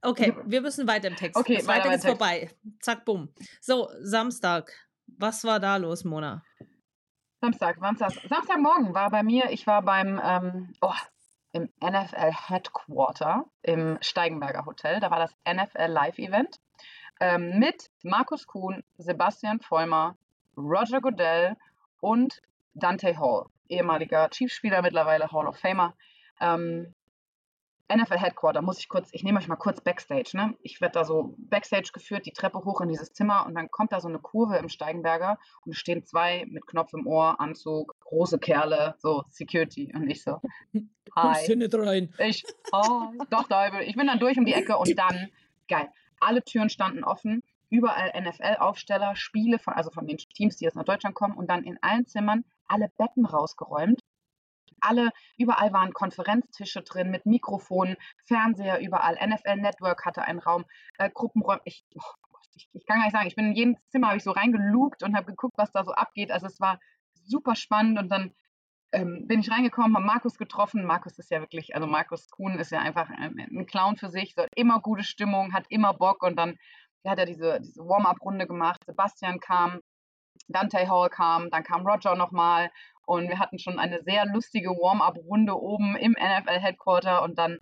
[0.02, 1.36] Okay, wir müssen weiter im Text.
[1.38, 2.06] Okay, weiter Freitag ist Text.
[2.18, 2.50] vorbei.
[2.80, 3.28] Zack, bumm.
[3.60, 4.72] So, Samstag.
[5.18, 6.42] Was war da los, Mona?
[7.40, 10.92] Samstag, Samstag, Samstagmorgen war bei mir, ich war beim, ähm, oh,
[11.52, 15.00] im NFL Headquarter im Steigenberger Hotel.
[15.00, 16.60] Da war das NFL Live Event
[17.20, 20.16] ähm, mit Markus Kuhn, Sebastian Vollmer,
[20.56, 21.56] Roger Goodell
[22.00, 22.40] und
[22.74, 25.94] Dante Hall, ehemaliger Chiefs-Spieler, mittlerweile Hall of Famer.
[26.40, 26.94] Ähm,
[27.94, 30.54] NFL Headquarter, muss ich kurz, ich nehme euch mal kurz Backstage, ne?
[30.62, 33.92] Ich werde da so Backstage geführt, die Treppe hoch in dieses Zimmer und dann kommt
[33.92, 37.94] da so eine Kurve im Steigenberger und es stehen zwei mit Knopf im Ohr, Anzug,
[38.00, 39.92] große Kerle, so Security.
[39.94, 40.40] Und ich so,
[41.10, 42.14] Kommst du nicht rein?
[42.18, 43.18] Ich, hi.
[43.28, 45.28] Doch, da, ich bin dann durch um die Ecke und dann,
[45.68, 45.88] geil,
[46.20, 50.84] alle Türen standen offen, überall NFL-Aufsteller, Spiele, von, also von den Teams, die jetzt nach
[50.84, 53.98] Deutschland kommen und dann in allen Zimmern alle Betten rausgeräumt.
[54.80, 60.64] Alle, überall waren Konferenztische drin mit Mikrofonen, Fernseher überall, NFL Network hatte einen Raum,
[60.98, 61.62] äh, Gruppenräume.
[61.64, 62.02] Ich, oh
[62.54, 65.02] ich, ich, kann gar nicht sagen, ich bin in jedem Zimmer, habe ich so reingelugt
[65.02, 66.30] und habe geguckt, was da so abgeht.
[66.30, 66.78] Also es war
[67.24, 68.34] super spannend und dann
[68.92, 70.84] ähm, bin ich reingekommen, habe Markus getroffen.
[70.84, 74.34] Markus ist ja wirklich, also Markus Kuhn ist ja einfach ein, ein Clown für sich,
[74.34, 76.58] so immer gute Stimmung, hat immer Bock und dann
[77.10, 78.80] hat er diese, diese Warm-up-Runde gemacht.
[78.86, 79.80] Sebastian kam,
[80.48, 82.70] Dante Hall kam, dann kam Roger nochmal
[83.06, 87.58] und wir hatten schon eine sehr lustige Warm-up-Runde oben im NFL-Headquarter und dann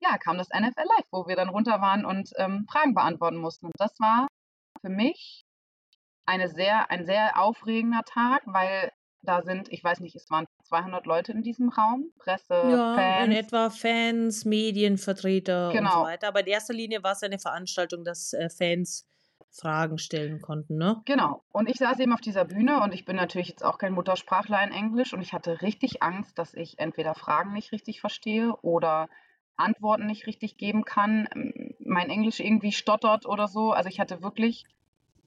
[0.00, 3.66] ja, kam das NFL Live, wo wir dann runter waren und ähm, Fragen beantworten mussten.
[3.66, 4.26] Und das war
[4.80, 5.44] für mich
[6.26, 11.06] eine sehr, ein sehr aufregender Tag, weil da sind, ich weiß nicht, es waren 200
[11.06, 13.26] Leute in diesem Raum, Presse, ja, Fans.
[13.26, 15.90] in etwa Fans, Medienvertreter Genau.
[15.90, 16.28] und so weiter.
[16.28, 19.06] Aber in erster Linie war es eine Veranstaltung, dass äh, Fans
[19.50, 21.00] Fragen stellen konnten, ne?
[21.04, 21.44] Genau.
[21.52, 24.60] Und ich saß eben auf dieser Bühne und ich bin natürlich jetzt auch kein Muttersprachler
[24.64, 29.08] in Englisch und ich hatte richtig Angst, dass ich entweder Fragen nicht richtig verstehe oder
[29.56, 31.28] Antworten nicht richtig geben kann,
[31.78, 33.70] mein Englisch irgendwie stottert oder so.
[33.70, 34.64] Also ich hatte wirklich,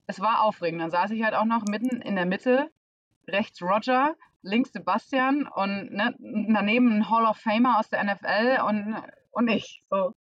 [0.07, 0.81] es war aufregend.
[0.81, 2.69] Dann saß ich halt auch noch mitten in der Mitte,
[3.29, 8.95] rechts Roger, links Sebastian und ne, daneben ein Hall of Famer aus der NFL und,
[9.31, 9.83] und ich.
[9.89, 10.13] So.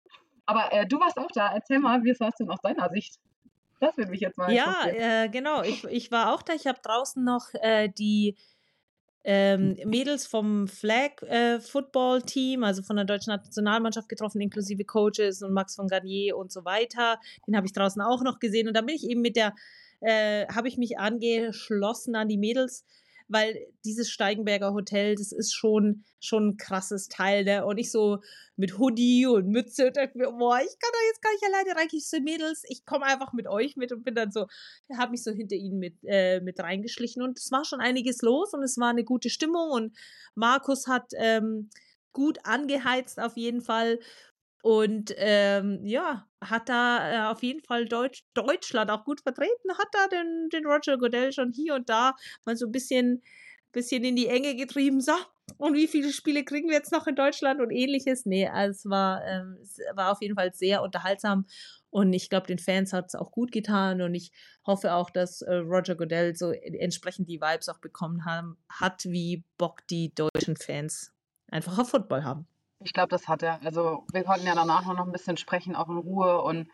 [0.47, 1.53] Aber äh, du warst auch da.
[1.53, 3.19] Erzähl mal, wie war es denn aus deiner Sicht?
[3.81, 5.63] Das würde mich jetzt mal Ja, äh, genau.
[5.63, 6.55] Ich, ich war auch da.
[6.55, 8.37] Ich habe draußen noch äh, die
[9.25, 15.43] ähm, Mädels vom Flag äh, Football Team, also von der deutschen Nationalmannschaft getroffen, inklusive Coaches
[15.43, 17.19] und Max von Garnier und so weiter.
[17.47, 18.69] Den habe ich draußen auch noch gesehen.
[18.69, 19.53] Und da bin ich eben mit der,
[20.01, 22.85] äh, habe ich mich angeschlossen an die Mädels,
[23.29, 27.65] weil dieses Steigenberger Hotel, das ist schon, schon ein krasses Teil, ne?
[27.65, 28.19] Und ich so
[28.57, 31.79] mit Hoodie und Mütze und dachte mir, boah, ich kann da jetzt gar nicht alleine
[31.79, 31.89] rein.
[31.93, 34.47] Ich so, Mädels, ich komme einfach mit euch mit und bin dann so,
[34.97, 38.53] habe mich so hinter ihnen mit, äh, mit reingeschlichen und es war schon einiges los
[38.53, 39.97] und es war eine gute Stimmung und
[40.35, 41.71] Markus hat ähm,
[42.13, 43.99] gut angeheizt auf jeden Fall
[44.67, 49.87] und ähm, ja, hat da äh, auf jeden Fall Deutsch, Deutschland auch gut vertreten, hat
[49.93, 53.23] da den, den Roger Goodell schon hier und da mal so ein bisschen,
[53.71, 55.01] bisschen in die Enge getrieben.
[55.01, 55.13] So,
[55.57, 58.27] und wie viele Spiele kriegen wir jetzt noch in Deutschland und ähnliches?
[58.27, 61.47] Nee, es war, ähm, es war auf jeden Fall sehr unterhaltsam
[61.91, 64.33] und ich glaube, den Fans hat es auch gut getan und ich
[64.67, 69.45] hoffe auch, dass äh, Roger Goodell so entsprechend die Vibes auch bekommen haben, hat, wie
[69.59, 71.13] Bock die deutschen Fans
[71.53, 72.49] einfach auf Football haben.
[72.81, 73.61] Ich glaube, das hat er.
[73.63, 76.43] Also wir konnten ja danach noch ein bisschen sprechen, auch in Ruhe.
[76.43, 76.71] Und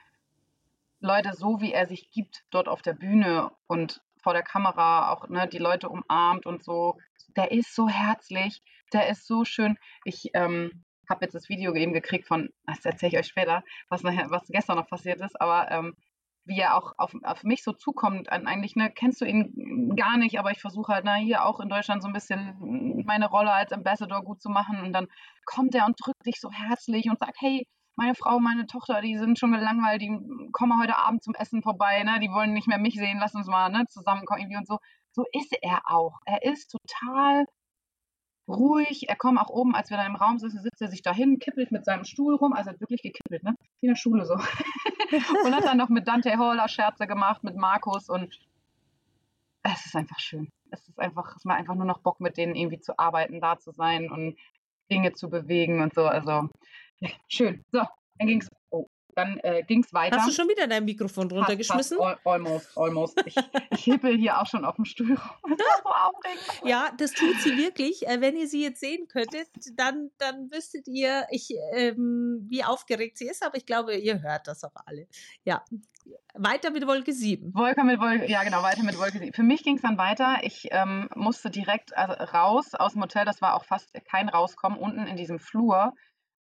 [1.00, 5.28] Leute, so wie er sich gibt dort auf der Bühne und vor der Kamera, auch
[5.28, 6.98] ne, die Leute umarmt und so,
[7.36, 8.62] der ist so herzlich,
[8.92, 9.78] der ist so schön.
[10.04, 14.02] Ich ähm, habe jetzt das Video eben gekriegt von, das erzähle ich euch später, was,
[14.02, 15.96] nachher, was gestern noch passiert ist, aber ähm,
[16.44, 20.38] wie er auch auf, auf mich so zukommt, eigentlich, ne, kennst du ihn gar nicht,
[20.38, 23.72] aber ich versuche halt, na, hier auch in Deutschland so ein bisschen meine Rolle als
[23.72, 25.06] Ambassador gut zu machen und dann
[25.44, 29.18] kommt er und drückt dich so herzlich und sagt, hey, meine Frau, meine Tochter, die
[29.18, 30.10] sind schon gelangweilt, die
[30.52, 32.18] kommen heute Abend zum Essen vorbei, ne?
[32.20, 34.78] Die wollen nicht mehr mich sehen, lass uns mal ne, zusammenkommen irgendwie und so.
[35.12, 36.18] So ist er auch.
[36.24, 37.44] Er ist total
[38.48, 39.08] ruhig.
[39.08, 41.70] Er kommt auch oben, als wir da im Raum sitzen, sitzt er sich dahin, kippelt
[41.70, 43.54] mit seinem Stuhl rum, also wirklich gekippelt, ne?
[43.80, 44.36] Wie in der Schule so.
[45.44, 48.38] und hat dann noch mit Dante Haller Scherze gemacht, mit Markus und
[49.62, 50.48] es ist einfach schön.
[50.70, 53.58] Es ist einfach, es macht einfach nur noch Bock, mit denen irgendwie zu arbeiten, da
[53.58, 54.36] zu sein und
[54.90, 56.06] Dinge zu bewegen und so.
[56.06, 56.48] Also
[57.28, 57.62] schön.
[57.72, 57.82] So,
[58.18, 58.48] dann ging's.
[58.50, 58.61] Oh,
[59.14, 60.16] dann äh, ging's weiter.
[60.16, 61.98] Hast du schon wieder dein Mikrofon runtergeschmissen?
[61.98, 63.22] Fast, fast, almost, almost.
[63.26, 63.34] Ich,
[63.70, 65.56] ich hippel hier auch schon auf dem Stuhl rum.
[66.62, 66.68] So.
[66.68, 68.06] Ja, das tut sie wirklich.
[68.06, 73.18] Äh, wenn ihr sie jetzt sehen könntet, dann, dann wüsstet ihr, ich, ähm, wie aufgeregt
[73.18, 75.06] sie ist, aber ich glaube, ihr hört das auch alle.
[75.44, 75.64] Ja.
[76.34, 77.54] Weiter mit Wolke 7.
[77.54, 79.32] Wolke mit Wolke, ja genau, weiter mit Wolke 7.
[79.32, 80.38] Für mich ging es dann weiter.
[80.42, 83.24] Ich ähm, musste direkt also raus aus dem Hotel.
[83.24, 85.92] Das war auch fast kein Rauskommen unten in diesem Flur.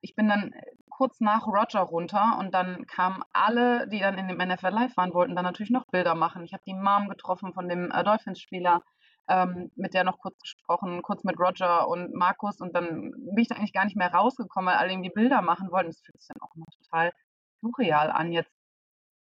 [0.02, 0.54] Ich bin dann
[1.00, 5.14] kurz nach Roger runter und dann kamen alle, die dann in dem NFL Live waren,
[5.14, 6.44] wollten dann natürlich noch Bilder machen.
[6.44, 8.84] Ich habe die Mom getroffen von dem äh, Dolphins-Spieler,
[9.30, 13.48] ähm, mit der noch kurz gesprochen, kurz mit Roger und Markus und dann bin ich
[13.48, 15.88] da eigentlich gar nicht mehr rausgekommen, weil alle irgendwie Bilder machen wollten.
[15.88, 17.14] Das fühlt sich dann auch immer total
[17.62, 18.34] surreal an.
[18.34, 18.52] Jetzt,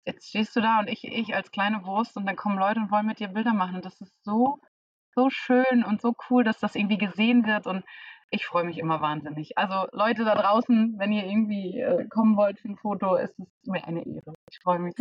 [0.06, 2.90] jetzt stehst du da und ich, ich als kleine Wurst und dann kommen Leute und
[2.90, 4.60] wollen mit dir Bilder machen und das ist so,
[5.14, 7.86] so schön und so cool, dass das irgendwie gesehen wird und
[8.32, 9.58] ich freue mich immer wahnsinnig.
[9.58, 13.48] Also Leute da draußen, wenn ihr irgendwie äh, kommen wollt für ein Foto, ist es
[13.66, 14.36] mir eine Ehre.
[14.52, 14.94] Ich freue mich.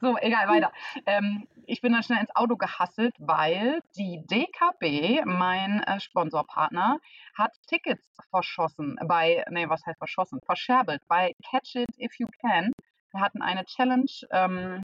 [0.00, 0.72] so, egal, weiter.
[1.06, 6.98] Ähm, ich bin dann schnell ins Auto gehasselt, weil die DKB, mein äh, Sponsorpartner,
[7.34, 10.40] hat Tickets verschossen bei, nee, was heißt verschossen?
[10.44, 12.70] Verscherbelt bei Catch It If You Can.
[13.12, 14.10] Wir hatten eine Challenge.
[14.30, 14.82] Ähm,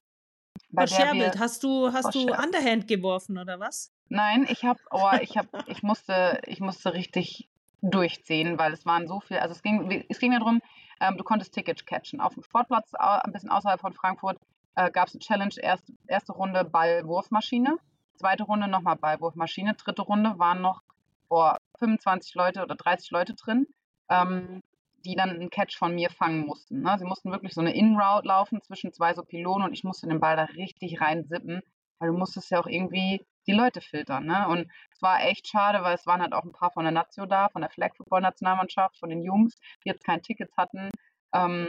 [0.70, 3.92] bei Verscherbelt, hast du, hast du Underhand geworfen oder was?
[4.08, 7.48] Nein, ich habe, oh, ich habe, ich musste, ich musste richtig
[7.82, 10.60] durchziehen, weil es waren so viele, also es ging, es ging ja darum,
[11.00, 12.20] ähm, du konntest Tickets catchen.
[12.20, 14.38] Auf dem Sportplatz, ein bisschen außerhalb von Frankfurt,
[14.76, 17.76] äh, gab es eine Challenge, erst, erste Runde Ballwurfmaschine,
[18.16, 20.82] zweite Runde nochmal Ballwurfmaschine, dritte Runde waren noch
[21.28, 23.66] oh, 25 Leute oder 30 Leute drin,
[24.08, 24.62] ähm,
[25.04, 26.82] die dann einen Catch von mir fangen mussten.
[26.82, 26.96] Ne?
[26.98, 30.20] Sie mussten wirklich so eine In-Route laufen zwischen zwei so Pylonen und ich musste den
[30.20, 31.62] Ball da richtig rein sippen,
[31.98, 34.26] weil du musstest ja auch irgendwie die Leute filtern.
[34.26, 34.48] Ne?
[34.48, 37.26] Und es war echt schade, weil es waren halt auch ein paar von der Nazio
[37.26, 39.54] da, von der Flag Football Nationalmannschaft, von den Jungs,
[39.84, 40.90] die jetzt keine Tickets hatten.
[41.32, 41.68] Ähm,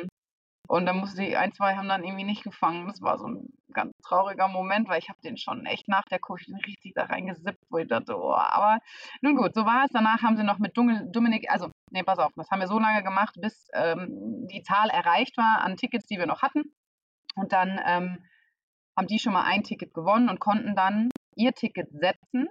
[0.68, 2.88] und dann musste ich, ein, zwei haben dann irgendwie nicht gefangen.
[2.88, 6.20] Das war so ein ganz trauriger Moment, weil ich habe den schon echt nach der
[6.20, 8.80] Kursche richtig da reingesippt, wo ich dachte, oh, aber
[9.22, 9.92] nun gut, so war es.
[9.94, 13.02] Danach haben sie noch mit Dominik, also, nee, pass auf, das haben wir so lange
[13.02, 16.74] gemacht, bis ähm, die Zahl erreicht war an Tickets, die wir noch hatten.
[17.36, 18.26] Und dann ähm,
[18.98, 22.50] haben die schon mal ein Ticket gewonnen und konnten dann ihr Ticket setzen,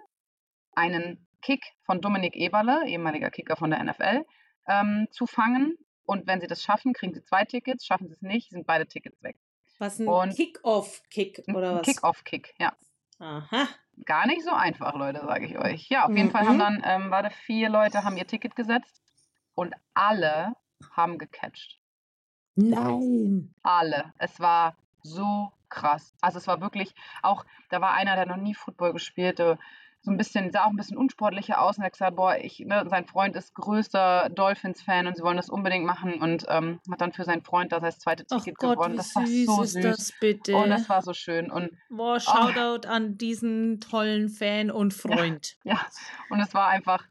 [0.73, 4.25] einen Kick von Dominik Eberle, ehemaliger Kicker von der NFL,
[4.69, 5.77] ähm, zu fangen.
[6.05, 7.85] Und wenn sie das schaffen, kriegen sie zwei Tickets.
[7.85, 9.37] Schaffen sie es nicht, sind beide Tickets weg.
[9.79, 11.83] Was ein Kick-Off-Kick oder was?
[11.83, 12.73] Kick-Off-Kick, ja.
[13.19, 13.69] Aha.
[14.05, 15.89] Gar nicht so einfach, Leute, sage ich euch.
[15.89, 16.31] Ja, auf jeden mhm.
[16.31, 19.03] Fall haben dann, ähm, warte, vier Leute haben ihr Ticket gesetzt
[19.55, 20.55] und alle
[20.93, 21.81] haben gecatcht.
[22.55, 23.55] Nein.
[23.63, 24.13] Alle.
[24.19, 26.15] Es war so krass.
[26.21, 29.59] Also es war wirklich auch, da war einer, der noch nie Football gespielte,
[30.07, 32.87] so ein bisschen, sah auch ein bisschen unsportlicher aus und hat gesagt, boah, ich, ne,
[32.89, 37.13] sein Freund ist größter Dolphins-Fan und sie wollen das unbedingt machen und ähm, hat dann
[37.13, 38.97] für seinen Freund da das zweite Ticket Ach Gott, gewonnen.
[38.97, 39.83] Das war so süß.
[39.83, 40.55] Das bitte?
[40.57, 41.51] Und das war so schön.
[41.51, 42.91] Und, boah, Shoutout oh.
[42.91, 45.57] an diesen tollen Fan und Freund.
[45.65, 45.87] Ja, ja.
[46.31, 47.05] und es war einfach,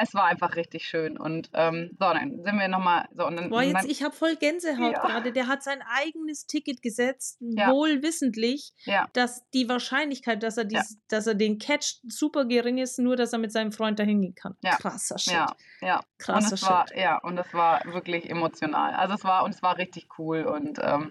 [0.00, 1.18] es war einfach richtig schön.
[1.18, 3.08] Und ähm, so, dann sind wir nochmal.
[3.14, 5.00] So, Boah, jetzt, ich habe voll Gänsehaut ja.
[5.00, 5.32] gerade.
[5.32, 7.72] Der hat sein eigenes Ticket gesetzt, ja.
[7.72, 9.08] wohl wissentlich, ja.
[9.12, 13.32] dass die Wahrscheinlichkeit, dass er, dies, dass er den catcht, super gering ist, nur dass
[13.32, 14.56] er mit seinem Freund dahin gehen kann.
[14.62, 15.32] Krasser Shit.
[15.32, 16.00] Ja, ja.
[16.18, 16.68] Krasser und Shit.
[16.68, 18.94] War, ja, und es war wirklich emotional.
[18.94, 20.44] Also es war, und es war richtig cool.
[20.44, 21.10] Und ähm,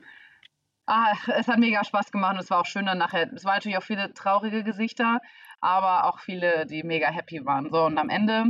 [0.86, 3.30] ah, es hat mega Spaß gemacht und es war auch schön dann nachher.
[3.34, 5.20] Es waren natürlich auch viele traurige Gesichter,
[5.60, 7.70] aber auch viele, die mega happy waren.
[7.70, 8.46] So, und am Ende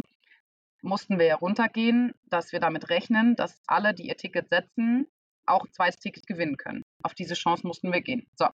[0.88, 5.08] mussten wir ja runtergehen, dass wir damit rechnen, dass alle, die ihr Ticket setzen,
[5.46, 6.84] auch ein zweites Ticket gewinnen können.
[7.04, 8.28] Auf diese Chance mussten wir gehen.
[8.36, 8.48] So,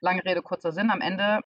[0.00, 0.90] lange Rede, kurzer Sinn.
[0.90, 1.40] Am Ende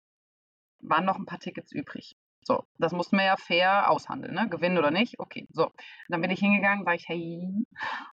[0.79, 2.15] waren noch ein paar Tickets übrig.
[2.45, 4.49] So, das mussten wir ja fair aushandeln, ne?
[4.49, 5.17] Gewinnen oder nicht?
[5.17, 5.71] Okay, so.
[6.09, 7.65] dann bin ich hingegangen, sage ich, hey,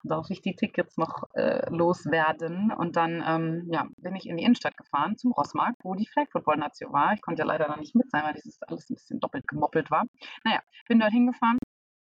[0.03, 2.73] darf ich die Tickets noch äh, loswerden?
[2.73, 6.29] Und dann ähm, ja, bin ich in die Innenstadt gefahren zum Rossmarkt, wo die Flag
[6.33, 7.13] Football Nation war.
[7.13, 9.91] Ich konnte ja leider noch nicht mit sein, weil dieses alles ein bisschen doppelt gemoppelt
[9.91, 10.05] war.
[10.43, 11.59] Naja, bin dort hingefahren,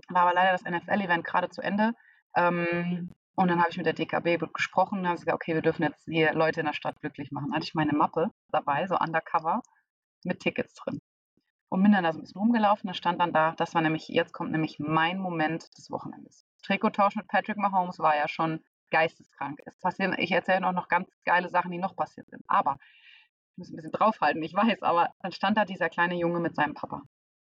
[0.09, 1.93] war aber leider das NFL-Event gerade zu Ende.
[2.35, 5.83] Ähm, und dann habe ich mit der DKB gesprochen und habe gesagt, okay, wir dürfen
[5.83, 7.47] jetzt hier Leute in der Stadt glücklich machen.
[7.47, 9.61] Dann hatte ich meine Mappe dabei, so undercover,
[10.23, 10.99] mit Tickets drin.
[11.69, 14.07] Und bin dann da so ein bisschen rumgelaufen, da stand dann da, das war nämlich,
[14.07, 16.47] jetzt kommt nämlich mein Moment des Wochenendes.
[16.63, 19.59] Trikottausch mit Patrick Mahomes war ja schon geisteskrank.
[19.65, 22.43] Es passieren, ich erzähle noch, noch ganz geile Sachen, die noch passiert sind.
[22.47, 22.77] Aber
[23.51, 26.55] ich muss ein bisschen draufhalten, ich weiß, aber dann stand da dieser kleine Junge mit
[26.55, 27.03] seinem Papa.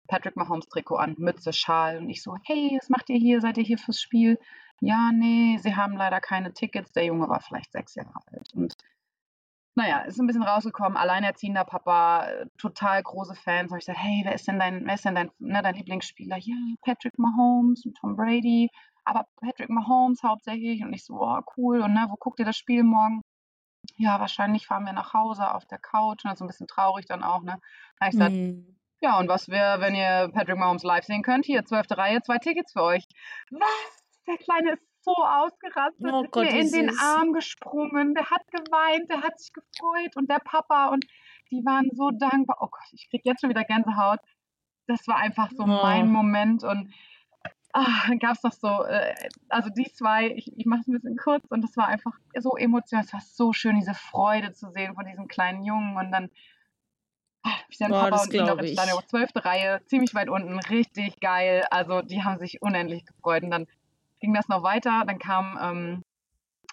[0.10, 2.00] Patrick Mahomes Trikot an, Mütze, Schal.
[2.00, 3.40] Und ich so, hey, was macht ihr hier?
[3.40, 4.40] Seid ihr hier fürs Spiel?
[4.82, 6.92] Ja, nee, sie haben leider keine Tickets.
[6.92, 8.54] Der Junge war vielleicht sechs Jahre alt.
[8.54, 8.76] Und
[9.76, 13.72] naja, ist ein bisschen rausgekommen, alleinerziehender Papa, total große Fans.
[13.72, 16.38] Und ich gesagt, hey, wer ist denn dein, wer ist denn dein, ne, dein Lieblingsspieler?
[16.38, 18.70] Ja, Patrick Mahomes und Tom Brady.
[19.06, 20.84] Aber Patrick Mahomes hauptsächlich.
[20.84, 21.82] Und ich so, oh, cool.
[21.82, 23.22] Und ne, wo guckt ihr das Spiel morgen?
[23.98, 26.26] Ja, wahrscheinlich fahren wir nach Hause auf der Couch.
[26.26, 27.60] Und ist ein bisschen traurig dann auch, ne?
[28.00, 28.79] Da habe ich gesagt, mm.
[29.02, 31.46] Ja, und was wäre, wenn ihr Patrick Mahomes live sehen könnt?
[31.46, 33.06] Hier, zwölfte Reihe, zwei Tickets für euch.
[33.52, 34.04] Was?
[34.28, 39.10] Der Kleine ist so ausgerastet, oh Gott, mir in den Arm gesprungen, der hat geweint,
[39.10, 41.06] der hat sich gefreut und der Papa und
[41.52, 42.58] die waren so dankbar.
[42.60, 44.20] Oh Gott, ich krieg jetzt schon wieder Gänsehaut.
[44.88, 45.68] Das war einfach so oh.
[45.68, 46.94] mein Moment und
[47.72, 49.14] ach, dann gab es noch so, äh,
[49.48, 52.58] also die zwei, ich, ich mache es ein bisschen kurz und das war einfach so
[52.58, 56.30] emotional, es war so schön, diese Freude zu sehen von diesem kleinen Jungen und dann
[57.70, 61.20] ich sehe Boah, Papa und ihn noch in Stadion, zwölfte Reihe, ziemlich weit unten, richtig
[61.20, 61.66] geil.
[61.72, 63.44] Also die haben sich unendlich gefreut.
[63.44, 63.68] Und dann
[64.20, 65.04] ging das noch weiter.
[65.08, 66.04] Dann kam ähm,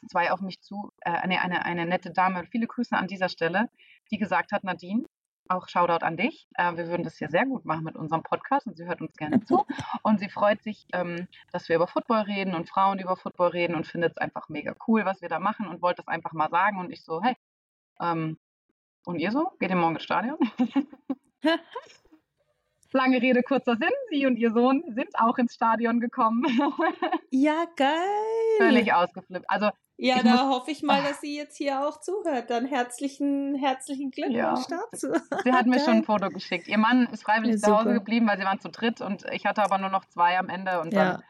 [0.08, 3.68] zwei auf mich zu, äh, eine, eine, eine nette Dame, viele Grüße an dieser Stelle,
[4.10, 5.04] die gesagt hat, Nadine,
[5.48, 6.48] auch Shoutout an dich.
[6.54, 9.16] Äh, wir würden das hier sehr gut machen mit unserem Podcast und sie hört uns
[9.16, 9.64] gerne zu.
[10.02, 13.74] Und sie freut sich, ähm, dass wir über Football reden und Frauen über Football reden
[13.74, 16.50] und findet es einfach mega cool, was wir da machen und wollte es einfach mal
[16.50, 16.78] sagen.
[16.78, 17.36] Und ich so, hey,
[18.00, 18.38] ähm,
[19.06, 19.48] und ihr so?
[19.58, 20.36] Geht ihr morgen ins Stadion?
[22.92, 23.90] Lange Rede, kurzer Sinn.
[24.10, 26.46] Sie und ihr Sohn sind auch ins Stadion gekommen.
[27.30, 28.56] ja, geil.
[28.56, 29.44] Völlig ausgeflippt.
[29.48, 32.48] Also ja, da muss, hoffe ich mal, dass sie jetzt hier auch zuhört.
[32.48, 34.36] Dann herzlichen, herzlichen Glückwunsch
[34.70, 34.80] ja.
[34.90, 35.08] dazu.
[35.44, 36.68] Sie hat mir schon ein Foto geschickt.
[36.68, 39.44] Ihr Mann ist freiwillig ja, zu Hause geblieben, weil sie waren zu dritt und ich
[39.44, 41.22] hatte aber nur noch zwei am Ende und dann.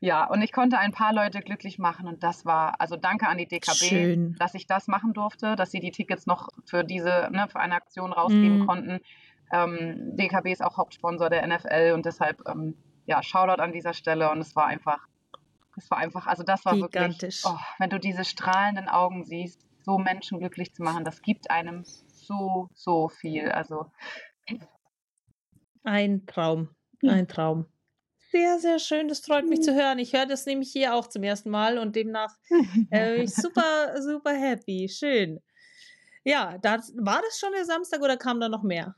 [0.00, 3.38] Ja, und ich konnte ein paar Leute glücklich machen und das war, also danke an
[3.38, 4.36] die DKB, Schön.
[4.38, 7.74] dass ich das machen durfte, dass sie die Tickets noch für diese, ne, für eine
[7.74, 8.66] Aktion rausgeben mm.
[8.66, 9.00] konnten.
[9.52, 12.76] Ähm, DKB ist auch Hauptsponsor der NFL und deshalb, ähm,
[13.06, 15.06] ja, Shoutout an dieser Stelle und es war einfach
[15.76, 17.44] das war einfach, also das war Gigantisch.
[17.44, 21.50] wirklich, oh, wenn du diese strahlenden Augen siehst, so Menschen glücklich zu machen, das gibt
[21.50, 23.50] einem so, so viel.
[23.50, 23.86] Also
[25.84, 26.70] ein Traum,
[27.06, 27.66] ein Traum.
[28.36, 29.08] Sehr, sehr schön.
[29.08, 29.98] Das freut mich zu hören.
[29.98, 32.36] Ich höre das nämlich hier auch zum ersten Mal und demnach
[32.92, 34.90] äh, ich super, super happy.
[34.90, 35.40] Schön.
[36.22, 38.94] Ja, das, war das schon der Samstag oder kam da noch mehr?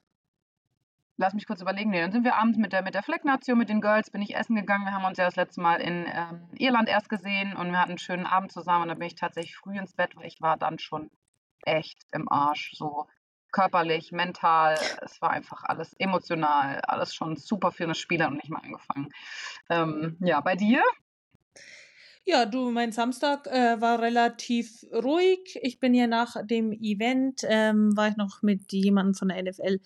[1.19, 3.69] lass mich kurz überlegen, nee, dann sind wir abends mit der, mit der Fleck-Nation, mit
[3.69, 4.85] den Girls, bin ich essen gegangen.
[4.85, 7.91] Wir haben uns ja das letzte Mal in ähm, Irland erst gesehen und wir hatten
[7.91, 8.83] einen schönen Abend zusammen.
[8.83, 11.11] Und dann bin ich tatsächlich früh ins Bett, weil ich war dann schon
[11.65, 13.07] echt im Arsch, so
[13.53, 14.79] körperlich, mental.
[15.03, 19.11] Es war einfach alles emotional, alles schon super für eine Spieler und nicht mal angefangen.
[19.71, 20.83] Ähm, ja, bei dir?
[22.25, 25.59] Ja, du, mein Samstag äh, war relativ ruhig.
[25.63, 29.81] Ich bin hier nach dem Event, ähm, war ich noch mit jemandem von der NFL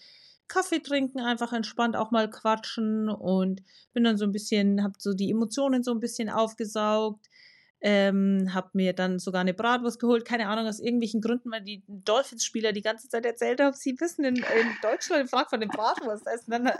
[0.52, 3.62] Kaffee trinken, einfach entspannt auch mal quatschen und
[3.94, 7.26] bin dann so ein bisschen, hab so die Emotionen so ein bisschen aufgesaugt.
[7.84, 11.82] Ähm, hab mir dann sogar eine Bratwurst geholt, keine Ahnung, aus irgendwelchen Gründen, weil die
[11.88, 16.26] Dolphins-Spieler die ganze Zeit erzählt haben, sie wissen in, in Deutschland fragt von dem Bratwurst
[16.28, 16.52] essen.
[16.52, 16.70] Dann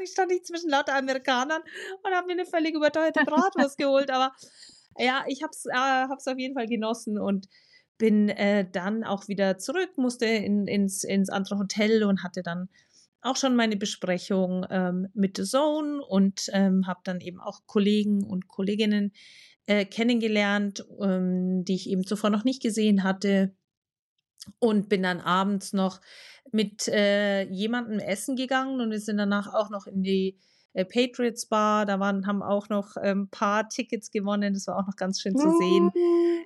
[0.00, 1.62] nicht stand ich zwischen lauter Amerikanern
[2.02, 4.32] und habe mir eine völlig überteuerte Bratwurst geholt, aber
[4.98, 7.48] ja, ich hab's, äh, hab's auf jeden Fall genossen und
[7.98, 12.68] bin äh, dann auch wieder zurück, musste in, ins, ins andere Hotel und hatte dann
[13.20, 18.24] auch schon meine Besprechung ähm, mit The Zone und ähm, habe dann eben auch Kollegen
[18.24, 19.12] und Kolleginnen
[19.68, 23.54] äh, kennengelernt, ähm, die ich eben zuvor noch nicht gesehen hatte.
[24.60, 26.00] Und bin dann abends noch
[26.52, 30.38] mit äh, jemandem essen gegangen und wir sind danach auch noch in die
[30.84, 31.86] Patriots Bar.
[31.86, 34.54] Da waren, haben auch noch ein ähm, paar Tickets gewonnen.
[34.54, 35.90] Das war auch noch ganz schön zu sehen.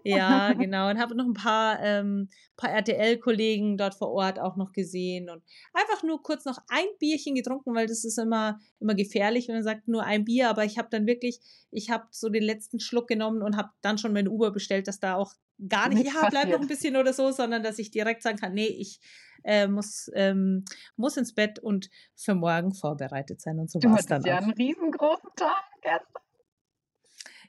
[0.05, 0.91] Ja, genau.
[0.91, 5.43] Und habe noch ein paar, ähm, paar RTL-Kollegen dort vor Ort auch noch gesehen und
[5.74, 9.64] einfach nur kurz noch ein Bierchen getrunken, weil das ist immer, immer gefährlich, wenn man
[9.64, 10.49] sagt nur ein Bier.
[10.51, 13.99] Aber ich habe dann wirklich, ich habe so den letzten Schluck genommen und habe dann
[13.99, 15.33] schon mein Uber bestellt, dass da auch
[15.68, 18.39] gar nicht, Nichts ja, bleib noch ein bisschen oder so, sondern dass ich direkt sagen
[18.39, 19.01] kann, nee, ich
[19.45, 20.64] äh, muss, ähm,
[20.97, 24.43] muss ins Bett und für morgen vorbereitet sein und so war es dann ja auch.
[24.43, 26.22] einen riesengroßen Tag gestern.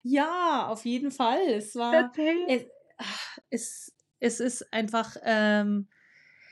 [0.04, 1.42] Ja, auf jeden Fall.
[1.48, 2.12] Es war,
[2.48, 2.66] es,
[3.50, 5.88] es, es ist einfach ähm,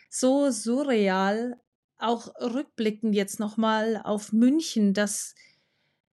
[0.09, 1.59] so surreal,
[1.97, 5.35] auch rückblickend jetzt nochmal auf München, dass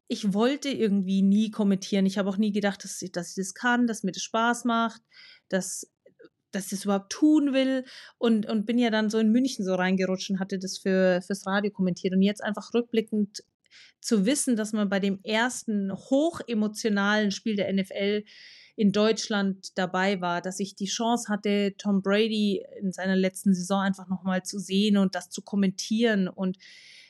[0.08, 2.04] ich wollte irgendwie nie kommentieren.
[2.04, 4.64] Ich habe auch nie gedacht, dass ich, dass ich das kann, dass mir das Spaß
[4.66, 5.00] macht,
[5.48, 5.90] dass
[6.52, 7.84] dass ich das überhaupt tun will
[8.18, 11.46] und, und bin ja dann so in München so reingerutscht und hatte das für, fürs
[11.46, 12.14] Radio kommentiert.
[12.14, 13.42] Und jetzt einfach rückblickend
[14.00, 18.24] zu wissen, dass man bei dem ersten hochemotionalen Spiel der NFL
[18.76, 23.80] in Deutschland dabei war, dass ich die Chance hatte, Tom Brady in seiner letzten Saison
[23.80, 26.56] einfach nochmal zu sehen und das zu kommentieren und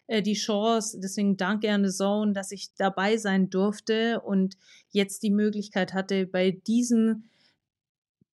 [0.06, 4.56] äh, die Chance, deswegen danke an The Zone, dass ich dabei sein durfte und
[4.90, 7.28] jetzt die Möglichkeit hatte, bei diesem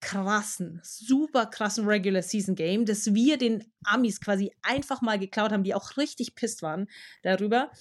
[0.02, 5.64] krassen, super krassen Regular Season Game, dass wir den Amis quasi einfach mal geklaut haben,
[5.64, 6.88] die auch richtig pisst waren
[7.22, 7.72] darüber,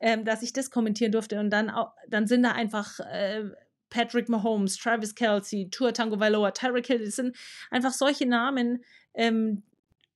[0.00, 3.44] ähm, dass ich das kommentieren durfte und dann, auch, dann sind da einfach äh,
[3.90, 7.36] Patrick Mahomes, Travis Kelsey, Tua Tango Valoa, Tyreek Hill, das sind
[7.70, 9.62] einfach solche Namen, ähm,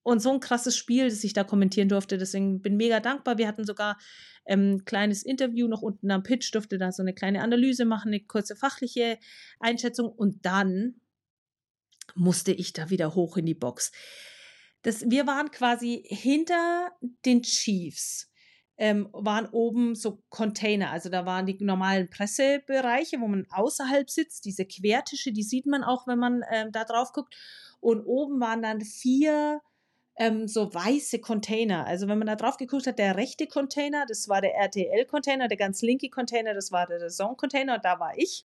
[0.09, 2.17] und so ein krasses Spiel, das ich da kommentieren durfte.
[2.17, 3.37] Deswegen bin mega dankbar.
[3.37, 3.99] Wir hatten sogar
[4.47, 8.09] ein ähm, kleines Interview noch unten am Pitch, durfte da so eine kleine Analyse machen,
[8.09, 9.19] eine kurze fachliche
[9.61, 10.09] Einschätzung.
[10.09, 10.95] Und dann
[12.19, 13.93] musste ich da wieder hoch in die Box.
[14.83, 16.93] Das, wir waren quasi hinter
[17.25, 18.27] den Chiefs.
[18.81, 24.45] Ähm, waren oben so Container, also da waren die normalen Pressebereiche, wo man außerhalb sitzt,
[24.45, 27.35] diese Quertische, die sieht man auch, wenn man ähm, da drauf guckt.
[27.81, 29.61] Und oben waren dann vier
[30.19, 31.87] ähm, so weiße Container.
[31.87, 35.57] Also wenn man da drauf geguckt hat, der rechte Container, das war der RTL-Container, der
[35.57, 38.45] ganz linke Container, das war der Song-Container, und da war ich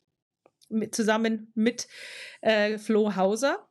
[0.72, 1.88] mit, zusammen mit
[2.42, 3.68] äh, Flo Hauser.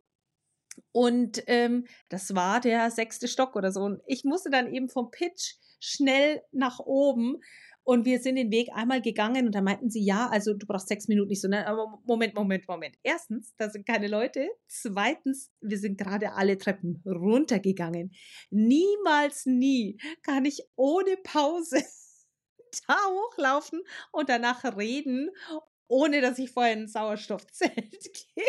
[0.93, 3.81] Und ähm, das war der sechste Stock oder so.
[3.83, 7.39] Und ich musste dann eben vom Pitch schnell nach oben.
[7.83, 10.89] Und wir sind den Weg einmal gegangen und da meinten sie, ja, also du brauchst
[10.89, 11.67] sechs Minuten nicht so, ne?
[11.67, 12.97] Aber Moment, Moment, Moment.
[13.03, 14.49] Erstens, da sind keine Leute.
[14.69, 18.13] Zweitens, wir sind gerade alle Treppen runtergegangen.
[18.51, 21.83] Niemals, nie kann ich ohne Pause
[22.87, 23.81] da hochlaufen
[24.13, 25.31] und danach reden,
[25.91, 27.75] ohne dass ich vorher in ein Sauerstoffzelt
[28.35, 28.45] gehe.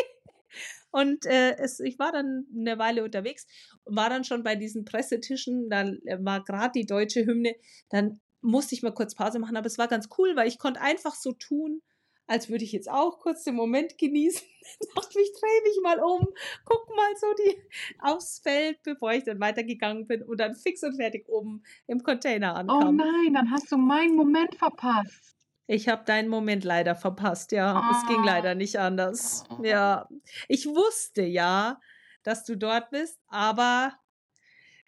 [0.90, 3.46] Und äh, es, ich war dann eine Weile unterwegs
[3.84, 5.90] und war dann schon bei diesen Pressetischen, da
[6.20, 7.54] war gerade die deutsche Hymne,
[7.88, 10.80] dann musste ich mal kurz Pause machen, aber es war ganz cool, weil ich konnte
[10.80, 11.80] einfach so tun,
[12.26, 14.46] als würde ich jetzt auch kurz den Moment genießen.
[14.94, 16.28] dachte ich, drehe mich mal um,
[16.64, 17.56] guck mal so die
[18.00, 22.54] aufs Feld, bevor ich dann weitergegangen bin und dann fix und fertig oben im Container
[22.54, 22.88] ankam.
[22.88, 25.41] Oh nein, dann hast du meinen Moment verpasst.
[25.72, 27.80] Ich habe deinen Moment leider verpasst, ja.
[27.80, 27.96] Oh.
[27.96, 29.44] Es ging leider nicht anders.
[29.62, 30.06] Ja.
[30.46, 31.80] Ich wusste ja,
[32.22, 33.98] dass du dort bist, aber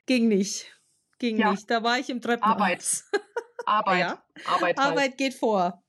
[0.05, 0.78] ging nicht.
[1.18, 1.53] Ging ja.
[1.53, 1.70] nicht.
[1.70, 2.53] Da war ich im Treppenhaus.
[2.53, 3.05] Arbeit.
[3.66, 3.99] Arbeit.
[3.99, 4.22] ja?
[4.45, 4.78] Arbeit, halt.
[4.78, 5.82] Arbeit geht vor.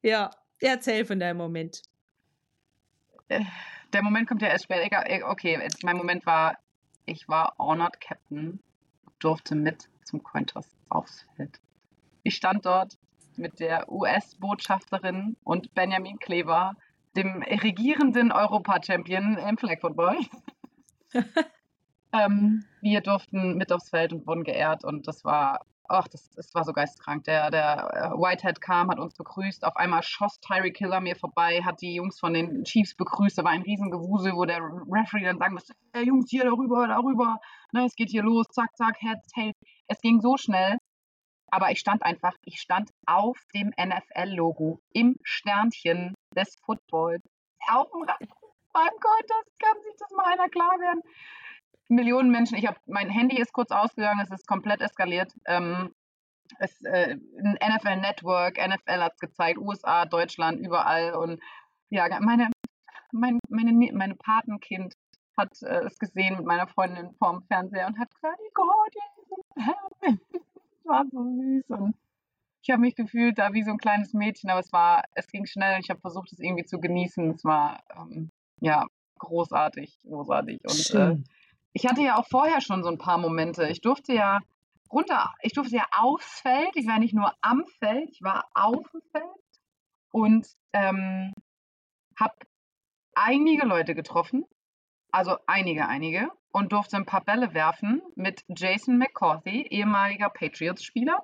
[0.00, 1.82] Ja, erzähl von deinem Moment.
[3.28, 3.44] Äh,
[3.92, 5.04] der Moment kommt ja erst später.
[5.28, 6.56] Okay, mein Moment war,
[7.04, 8.62] ich war Honored Captain,
[9.18, 11.60] durfte mit zum Cointoss aufs Feld.
[12.22, 12.96] Ich stand dort
[13.38, 16.74] mit der US-Botschafterin und Benjamin Kleber,
[17.16, 20.18] dem regierenden Europa-Champion im Flag Football.
[22.12, 25.60] ähm, wir durften mit aufs Feld und wurden geehrt und das war
[25.90, 27.24] ach, das, das war so geistkrank.
[27.24, 29.64] Der, der äh, Whitehead kam, hat uns begrüßt.
[29.64, 33.38] Auf einmal schoss Tyree Killer mir vorbei, hat die Jungs von den Chiefs begrüßt.
[33.38, 37.38] Da war ein Riesengewusel, wo der Referee dann sagen musste, hey Jungs, hier darüber, darüber.
[37.72, 39.52] Ne, es geht hier los, zack, zack, Head, Tail.
[39.88, 40.78] Es ging so schnell.
[41.50, 47.22] Aber ich stand einfach, ich stand auf dem NFL-Logo im Sternchen des Footballs.
[47.68, 48.18] Auf dem Rad.
[48.72, 51.02] Mein Gott, das kann sich das mal einer klar werden.
[51.88, 52.56] Millionen Menschen.
[52.56, 55.32] Ich habe mein Handy ist kurz ausgegangen, es ist komplett eskaliert.
[55.46, 55.92] Ähm,
[56.58, 61.14] es, äh, NFL Network, NFL hat es gezeigt, USA, Deutschland, überall.
[61.14, 61.40] Und
[61.90, 62.50] ja, meine,
[63.12, 64.94] mein, meine, meine Patenkind
[65.36, 68.94] hat äh, es gesehen mit meiner Freundin vorm Fernseher und hat gesagt, Gott,
[70.02, 70.49] es
[70.90, 71.70] war so süß.
[71.70, 71.94] Und
[72.62, 75.46] ich habe mich gefühlt da wie so ein kleines Mädchen, aber es war, es ging
[75.46, 77.30] schnell und ich habe versucht, es irgendwie zu genießen.
[77.30, 78.30] Es war ähm,
[78.60, 78.86] ja
[79.18, 80.60] großartig, großartig.
[80.64, 81.16] Und äh,
[81.72, 83.68] ich hatte ja auch vorher schon so ein paar Momente.
[83.68, 84.40] Ich durfte ja
[84.90, 86.70] runter, ich durfte ja aufs Feld.
[86.74, 89.24] Ich war nicht nur am Feld, ich war auf dem Feld
[90.10, 91.32] und ähm,
[92.18, 92.34] habe
[93.14, 94.44] einige Leute getroffen,
[95.12, 101.22] also einige, einige, und durfte ein paar Bälle werfen mit Jason McCarthy, ehemaliger Patriots-Spieler.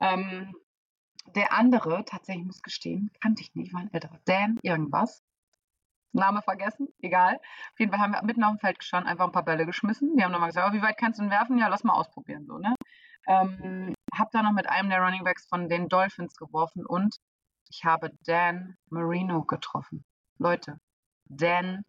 [0.00, 0.54] Ähm,
[1.34, 5.22] der andere, tatsächlich muss gestehen, kannte ich nicht, war ein älterer, Dan irgendwas.
[6.12, 7.36] Name vergessen, egal.
[7.72, 10.16] Auf jeden Fall haben wir mitten auf dem Feld gestanden, einfach ein paar Bälle geschmissen.
[10.16, 11.58] Die haben nochmal gesagt, oh, wie weit kannst du denn werfen?
[11.58, 12.46] Ja, lass mal ausprobieren.
[12.46, 12.74] So, ne?
[13.26, 17.16] Ähm, hab da noch mit einem der Running Backs von den Dolphins geworfen und
[17.68, 20.04] ich habe Dan Marino getroffen.
[20.38, 20.78] Leute,
[21.24, 21.84] Dan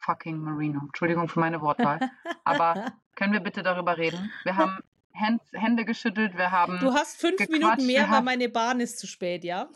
[0.00, 0.80] fucking Marino.
[0.80, 2.10] Entschuldigung für meine Wortwahl.
[2.44, 4.32] Aber können wir bitte darüber reden?
[4.44, 4.78] Wir haben
[5.12, 6.78] Hände geschüttelt, wir haben.
[6.80, 9.68] Du hast fünf Minuten mehr, weil meine Bahn ist zu spät, ja?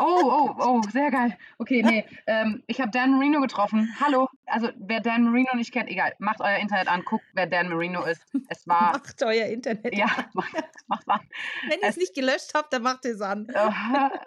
[0.00, 1.38] Oh, oh, oh, sehr geil.
[1.58, 3.94] Okay, nee, ähm, ich habe Dan Marino getroffen.
[4.00, 7.68] Hallo, also wer Dan Marino nicht kennt, egal, macht euer Internet an, guckt, wer Dan
[7.68, 8.22] Marino ist.
[8.48, 8.92] Es war.
[8.98, 10.24] Macht euer Internet ja, an.
[10.34, 10.54] Macht,
[10.86, 11.20] macht an.
[11.68, 13.46] Wenn ihr es nicht gelöscht habt, dann macht es an.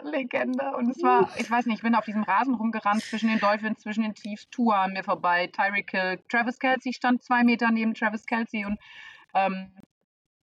[0.03, 0.71] Legende.
[0.77, 3.79] Und es war, ich weiß nicht, ich bin auf diesem Rasen rumgerannt, zwischen den Dolphins,
[3.79, 7.93] zwischen den Chiefs, Tour an mir vorbei, Tyreek Hill, Travis Kelsey stand zwei Meter neben
[7.93, 8.77] Travis Kelsey und
[9.33, 9.71] ähm,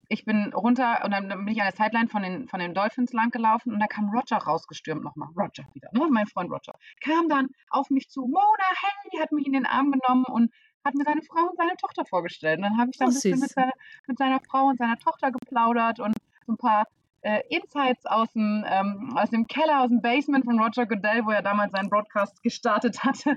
[0.09, 3.13] ich bin runter und dann bin ich an der Sideline von den, von den Dolphins
[3.13, 5.29] lang gelaufen und da kam Roger rausgestürmt nochmal.
[5.37, 6.07] Roger wieder, ne?
[6.11, 6.75] mein Freund Roger.
[7.01, 10.53] Kam dann auf mich zu, Mona, hey, hat mich in den Arm genommen und
[10.85, 12.59] hat mir seine Frau und seine Tochter vorgestellt.
[12.59, 13.73] Und dann habe ich dann oh, ein bisschen mit seiner,
[14.07, 16.15] mit seiner, Frau und seiner Tochter geplaudert und
[16.47, 16.87] so ein paar
[17.23, 21.33] äh, Insights aus dem, ähm, aus dem Keller, aus dem Basement von Roger Goodell, wo
[21.33, 23.37] er damals seinen Broadcast gestartet hatte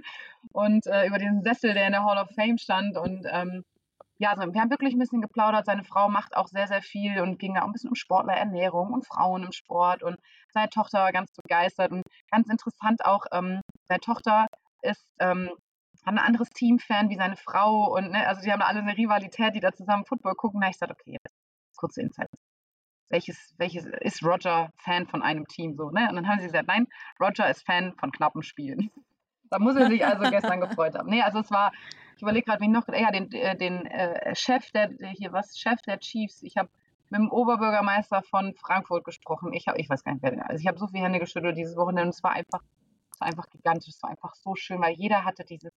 [0.51, 3.65] und äh, über diesen Sessel, der in der Hall of Fame stand und ähm,
[4.19, 5.65] ja, also wir haben wirklich ein bisschen geplaudert.
[5.65, 8.91] Seine Frau macht auch sehr, sehr viel und ging da auch ein bisschen um Sportlerernährung
[8.91, 10.03] und Frauen im Sport.
[10.03, 10.17] Und
[10.53, 14.47] seine Tochter war ganz begeistert und ganz interessant auch, ähm, seine Tochter
[14.81, 15.49] ist ähm,
[16.03, 19.59] ein anderes Team-Fan wie seine Frau und ne, also die haben alle eine Rivalität, die
[19.61, 20.59] da zusammen Football gucken.
[20.59, 21.35] Da habe ich gesagt, okay, jetzt
[21.77, 22.33] kurze Insights.
[23.09, 26.07] Welches, welches ist Roger Fan von einem Team so, ne?
[26.09, 26.87] Und dann haben sie gesagt, nein,
[27.19, 28.91] Roger ist Fan von knappen Spielen.
[29.51, 31.09] Da muss er sich also gestern gefreut haben.
[31.09, 31.71] Nee, also es war,
[32.19, 35.81] ich überlege gerade, wen noch, ja, den, äh, den äh, Chef der, hier was, Chef
[35.83, 36.43] der Chiefs.
[36.43, 36.67] Ich habe
[37.09, 39.53] mit dem Oberbürgermeister von Frankfurt gesprochen.
[39.53, 41.77] Ich habe, ich weiß gar nicht, wer, also ich habe so viele Hände geschüttelt dieses
[41.77, 42.59] Wochenende und es war einfach,
[43.13, 45.71] es war einfach gigantisch, es war einfach so schön, weil jeder hatte dieses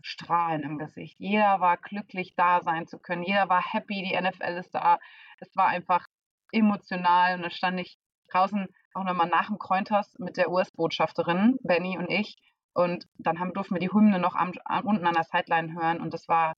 [0.00, 1.18] Strahlen im Gesicht.
[1.18, 3.24] Jeder war glücklich, da sein zu können.
[3.24, 5.00] Jeder war happy, die NFL ist da.
[5.40, 6.06] Es war einfach
[6.52, 7.98] emotional und dann stand ich
[8.30, 12.36] draußen auch nochmal nach dem Cointoss mit der US-Botschafterin, Benny und ich.
[12.74, 14.52] Und dann haben, durften wir die Hymne noch am,
[14.84, 16.00] unten an der Sideline hören.
[16.00, 16.54] Und das war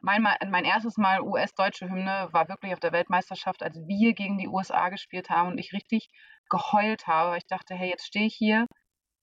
[0.00, 4.48] mein, mein erstes Mal US-deutsche Hymne, war wirklich auf der Weltmeisterschaft, als wir gegen die
[4.48, 6.08] USA gespielt haben und ich richtig
[6.50, 7.38] geheult habe.
[7.38, 8.66] Ich dachte, hey, jetzt stehe ich hier,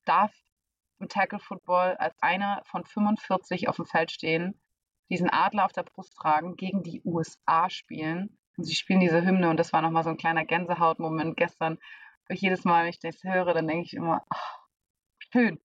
[0.06, 0.32] darf
[1.00, 4.60] im Tackle Football als einer von 45 auf dem Feld stehen,
[5.10, 8.38] diesen Adler auf der Brust tragen, gegen die USA spielen.
[8.58, 11.78] Und sie spielen diese Hymne und das war nochmal so ein kleiner Gänsehautmoment gestern.
[12.30, 14.60] Jedes Mal, wenn ich das höre, dann denke ich immer, ach,
[15.32, 15.60] schön.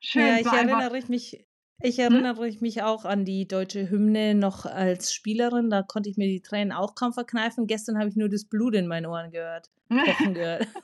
[0.00, 0.26] Schön.
[0.26, 1.44] Ja, ich erinnere mich.
[1.80, 2.12] Ich hm?
[2.12, 2.56] erinnere hm?
[2.60, 5.70] mich auch an die deutsche Hymne noch als Spielerin.
[5.70, 7.66] Da konnte ich mir die Tränen auch kaum verkneifen.
[7.66, 9.70] Gestern habe ich nur das Blut in meinen Ohren gehört.
[9.88, 10.66] Kochen gehört.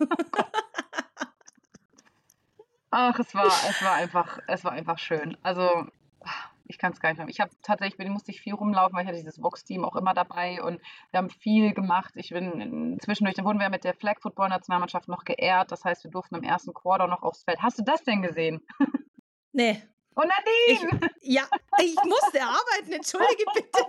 [2.90, 5.36] Ach, es war, es war einfach, es war einfach schön.
[5.42, 5.88] Also,
[6.66, 7.28] ich kann es gar nicht mehr.
[7.28, 10.14] Ich habe tatsächlich, bin, musste ich viel rumlaufen, weil ich hatte dieses Vox-Team auch immer
[10.14, 12.12] dabei und wir haben viel gemacht.
[12.14, 15.72] Ich bin zwischendurch, dann wurden wir mit der Flag Football Nationalmannschaft noch geehrt.
[15.72, 17.60] Das heißt, wir durften im ersten Quarter noch aufs Feld.
[17.60, 18.62] Hast du das denn gesehen?
[19.54, 19.82] Nee.
[20.16, 21.10] Oh Nadine!
[21.20, 21.42] Ich, ja,
[21.80, 23.78] ich musste arbeiten, entschuldige bitte.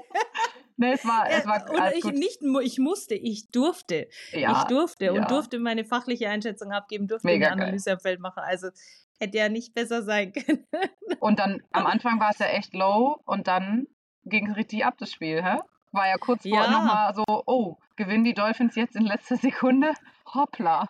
[0.77, 2.15] Nee, es war, es war und ich, gut.
[2.15, 4.09] nicht ich musste, ich durfte.
[4.33, 5.11] Ja, ich durfte ja.
[5.13, 7.93] und durfte meine fachliche Einschätzung abgeben, durfte Mega eine Analyse geil.
[7.93, 8.43] am Feld machen.
[8.43, 8.71] Also
[9.17, 10.67] hätte ja nicht besser sein können.
[11.21, 13.87] Und dann am Anfang war es ja echt low und dann
[14.25, 15.59] ging es richtig ab, das Spiel, hä?
[15.93, 16.69] War ja kurz vor ja.
[16.69, 19.93] nochmal so, oh, gewinnen die Dolphins jetzt in letzter Sekunde?
[20.33, 20.89] Hoppla.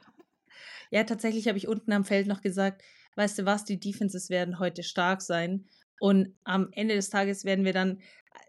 [0.89, 2.81] Ja, tatsächlich habe ich unten am Feld noch gesagt,
[3.15, 5.65] weißt du was, die Defenses werden heute stark sein.
[5.99, 8.01] Und am Ende des Tages werden wir dann,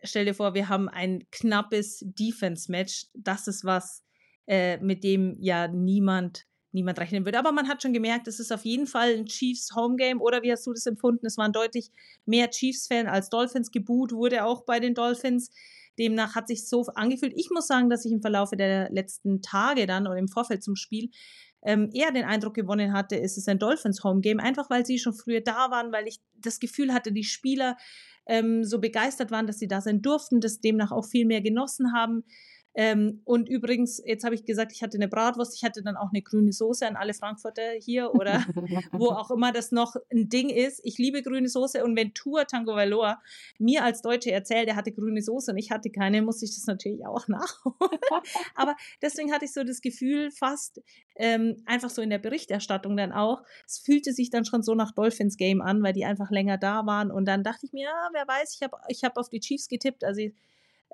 [0.03, 3.07] stell dir vor, wir haben ein knappes Defense-Match.
[3.15, 4.05] Das ist was,
[4.47, 7.39] äh, mit dem ja niemand, niemand rechnen würde.
[7.39, 10.21] Aber man hat schon gemerkt, es ist auf jeden Fall ein Chiefs Homegame.
[10.21, 11.27] Oder wie hast du das empfunden?
[11.27, 11.91] Es waren deutlich
[12.25, 13.71] mehr Chiefs-Fan als Dolphins.
[13.71, 15.51] Geboot wurde auch bei den Dolphins.
[15.99, 17.33] Demnach hat sich so angefühlt.
[17.37, 20.77] Ich muss sagen, dass ich im Verlaufe der letzten Tage dann oder im Vorfeld zum
[20.77, 21.11] Spiel
[21.67, 24.99] ähm, eher den Eindruck gewonnen hatte, es ist ein Dolphins Home Game, einfach weil sie
[24.99, 27.77] schon früher da waren, weil ich das Gefühl hatte, die Spieler
[28.27, 31.93] ähm, so begeistert waren, dass sie da sein durften, das demnach auch viel mehr genossen
[31.93, 32.25] haben.
[32.79, 36.11] Ähm, und übrigens, jetzt habe ich gesagt, ich hatte eine Bratwurst, ich hatte dann auch
[36.13, 38.45] eine grüne Soße an alle Frankfurter hier oder
[38.93, 40.83] wo auch immer das noch ein Ding ist.
[40.85, 43.19] Ich liebe grüne Soße und wenn Tour Tango Valor
[43.59, 46.67] mir als Deutsche erzählt, er hatte grüne Soße und ich hatte keine, muss ich das
[46.67, 47.99] natürlich auch nachholen.
[48.55, 50.83] Aber deswegen hatte ich so das Gefühl, fast
[51.17, 54.93] ähm, einfach so in der Berichterstattung dann auch, es fühlte sich dann schon so nach
[54.93, 58.11] Dolphins Game an, weil die einfach länger da waren und dann dachte ich mir, ja,
[58.13, 60.21] wer weiß, ich habe ich hab auf die Chiefs getippt, also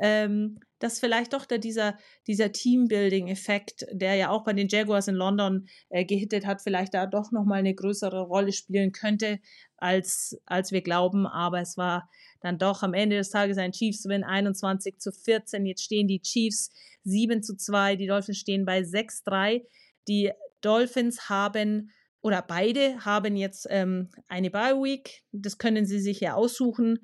[0.03, 1.97] ähm, dass vielleicht doch da dieser,
[2.27, 7.07] dieser Teambuilding-Effekt, der ja auch bei den Jaguars in London äh, gehittet hat, vielleicht da
[7.07, 9.39] doch nochmal eine größere Rolle spielen könnte,
[9.77, 11.29] als, als wir glauben.
[11.29, 15.65] Aber es war dann doch am Ende des Tages ein Chiefs-Win 21 zu 14.
[15.67, 16.73] Jetzt stehen die Chiefs
[17.05, 19.63] 7 zu 2, die Dolphins stehen bei 6-3.
[20.09, 20.33] Die
[20.63, 21.93] Dolphins haben
[22.23, 25.23] oder beide haben jetzt ähm, eine Bye Week.
[25.31, 26.99] Das können sie sich ja aussuchen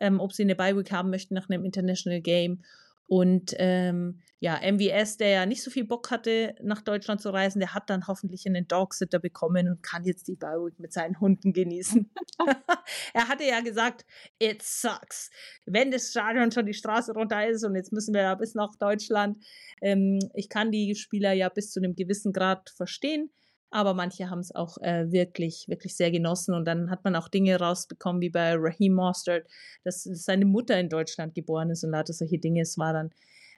[0.00, 2.62] ähm, ob sie eine Bye-Week haben möchten nach einem International Game.
[3.06, 7.58] Und ähm, ja, MVS, der ja nicht so viel Bock hatte, nach Deutschland zu reisen,
[7.58, 11.52] der hat dann hoffentlich einen Dogsitter bekommen und kann jetzt die Bye-Week mit seinen Hunden
[11.52, 12.08] genießen.
[13.12, 14.06] er hatte ja gesagt,
[14.38, 15.30] it sucks.
[15.66, 18.76] Wenn das Stadion schon die Straße runter ist und jetzt müssen wir ja bis nach
[18.76, 19.44] Deutschland.
[19.82, 23.30] Ähm, ich kann die Spieler ja bis zu einem gewissen Grad verstehen
[23.70, 26.54] aber manche haben es auch äh, wirklich, wirklich sehr genossen.
[26.54, 29.46] Und dann hat man auch Dinge rausbekommen, wie bei Raheem Mostert,
[29.84, 32.62] dass, seine Mutter in Deutschland geboren ist und lauter solche Dinge.
[32.62, 33.10] Es war dann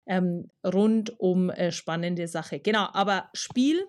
[0.07, 2.61] ähm, rundum äh, spannende Sache.
[2.61, 3.87] Genau, aber Spiel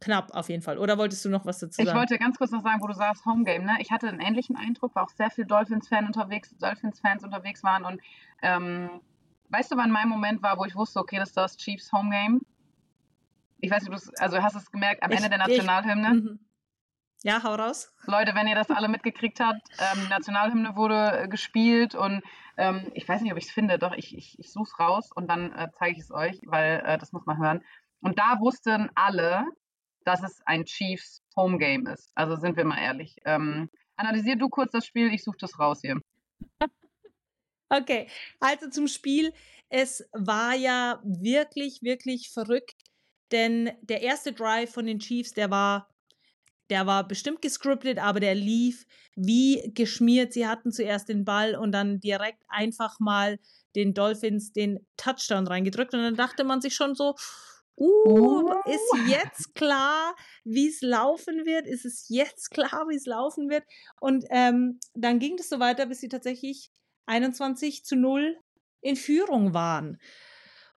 [0.00, 0.78] knapp auf jeden Fall.
[0.78, 1.88] Oder wolltest du noch was dazu sagen?
[1.88, 3.64] Ich wollte ganz kurz noch sagen, wo du sagst Homegame.
[3.64, 3.72] Ne?
[3.80, 7.84] Ich hatte einen ähnlichen Eindruck, weil auch sehr viele Dolphins-Fans unterwegs, Dolphins-Fans unterwegs waren.
[7.84, 8.00] Und
[8.42, 9.00] ähm,
[9.48, 12.40] weißt du, wann mein Moment war, wo ich wusste, okay, das ist das Chiefs Homegame?
[13.64, 16.08] Ich weiß nicht, also hast du es gemerkt, am ich, Ende der Nationalhymne?
[16.08, 16.38] Ich, mhm.
[17.22, 17.92] ja, hau raus.
[18.06, 22.22] Leute, wenn ihr das alle mitgekriegt habt, ähm, Nationalhymne wurde äh, gespielt und
[22.56, 25.10] ähm, ich weiß nicht, ob ich es finde, doch, ich, ich, ich suche es raus
[25.14, 27.64] und dann äh, zeige ich es euch, weil äh, das muss man hören.
[28.00, 29.46] Und da wussten alle,
[30.04, 32.12] dass es ein Chiefs Home Game ist.
[32.14, 33.16] Also sind wir mal ehrlich.
[33.24, 36.00] Ähm, analysier du kurz das Spiel, ich suche das raus hier.
[37.70, 38.08] Okay,
[38.38, 39.32] also zum Spiel.
[39.68, 42.76] Es war ja wirklich, wirklich verrückt,
[43.32, 45.88] denn der erste Drive von den Chiefs, der war,
[46.70, 50.32] der war bestimmt gescriptet, aber der lief wie geschmiert.
[50.32, 53.38] Sie hatten zuerst den Ball und dann direkt einfach mal
[53.74, 55.94] den Dolphins den Touchdown reingedrückt.
[55.94, 57.14] Und dann dachte man sich schon so,
[57.76, 60.14] Uh, uh, ist jetzt klar,
[60.44, 61.66] wie es laufen wird?
[61.66, 63.64] Ist es jetzt klar, wie es laufen wird?
[64.00, 66.70] Und ähm, dann ging es so weiter, bis sie tatsächlich
[67.06, 68.38] 21 zu 0
[68.80, 69.98] in Führung waren.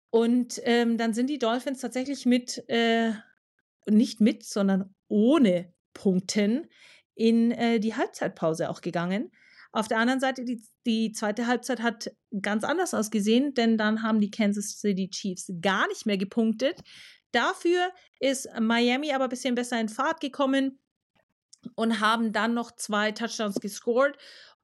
[0.09, 3.11] Und ähm, dann sind die Dolphins tatsächlich mit, äh,
[3.85, 6.67] nicht mit, sondern ohne Punkten
[7.15, 9.31] in äh, die Halbzeitpause auch gegangen.
[9.71, 14.21] Auf der anderen Seite, die, die zweite Halbzeit hat ganz anders ausgesehen, denn dann haben
[14.21, 16.81] die Kansas City Chiefs gar nicht mehr gepunktet.
[17.31, 20.79] Dafür ist Miami aber ein bisschen besser in Fahrt gekommen
[21.75, 24.17] und haben dann noch zwei Touchdowns gescored.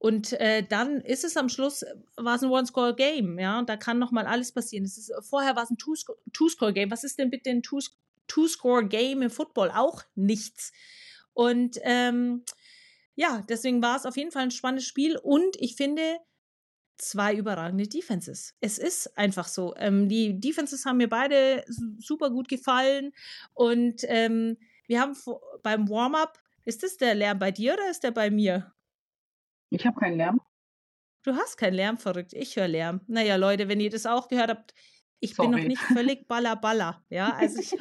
[0.03, 1.85] Und äh, dann ist es am Schluss,
[2.17, 4.83] war es ein One-Score-Game, ja, und da kann nochmal alles passieren.
[4.83, 6.91] Es ist, vorher war es ein Two-Score-Game.
[6.91, 9.71] Was ist denn bitte ein Two-Score-Game im Football?
[9.71, 10.73] Auch nichts.
[11.31, 12.43] Und ähm,
[13.15, 16.17] ja, deswegen war es auf jeden Fall ein spannendes Spiel und ich finde
[16.97, 18.55] zwei überragende Defenses.
[18.59, 19.73] Es ist einfach so.
[19.77, 21.63] Ähm, die Defenses haben mir beide
[21.99, 23.13] super gut gefallen
[23.53, 25.15] und ähm, wir haben
[25.63, 28.72] beim Warm-up, ist das der Lärm bei dir oder ist der bei mir?
[29.73, 30.39] Ich habe keinen Lärm.
[31.23, 32.33] Du hast keinen Lärm, verrückt.
[32.33, 33.01] Ich höre Lärm.
[33.07, 34.75] Naja, Leute, wenn ihr das auch gehört habt,
[35.19, 35.49] ich Sorry.
[35.49, 37.03] bin noch nicht völlig baller baller.
[37.09, 37.75] Ja, also ich.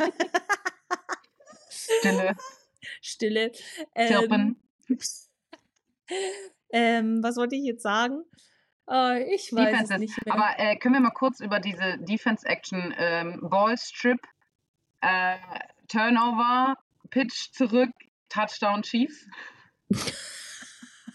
[1.68, 2.36] Stille.
[3.03, 3.53] Stille.
[3.95, 4.57] Ähm,
[6.70, 8.24] ähm, was wollte ich jetzt sagen?
[8.90, 9.90] Äh, ich weiß Defenses.
[9.90, 10.34] es nicht mehr.
[10.34, 14.20] Aber äh, können wir mal kurz über diese Defense-Action ähm, Ball-Strip,
[15.03, 15.36] äh,
[15.88, 16.78] Turnover,
[17.11, 17.90] Pitch zurück,
[18.30, 19.26] Touchdown Chiefs?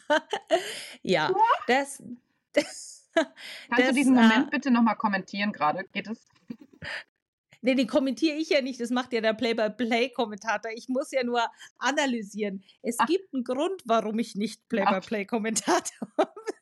[1.02, 1.34] ja,
[1.68, 2.04] das,
[2.54, 5.84] das Kannst das, du diesen Moment äh, bitte nochmal kommentieren gerade?
[5.92, 6.26] Geht es?
[7.64, 10.72] Nee, den kommentiere ich ja nicht, das macht ja der Play-by-Play-Kommentator.
[10.76, 11.42] Ich muss ja nur
[11.80, 12.64] analysieren.
[12.84, 13.08] Es Ach.
[13.08, 16.08] gibt einen Grund, warum ich nicht Play-by-Play-Kommentator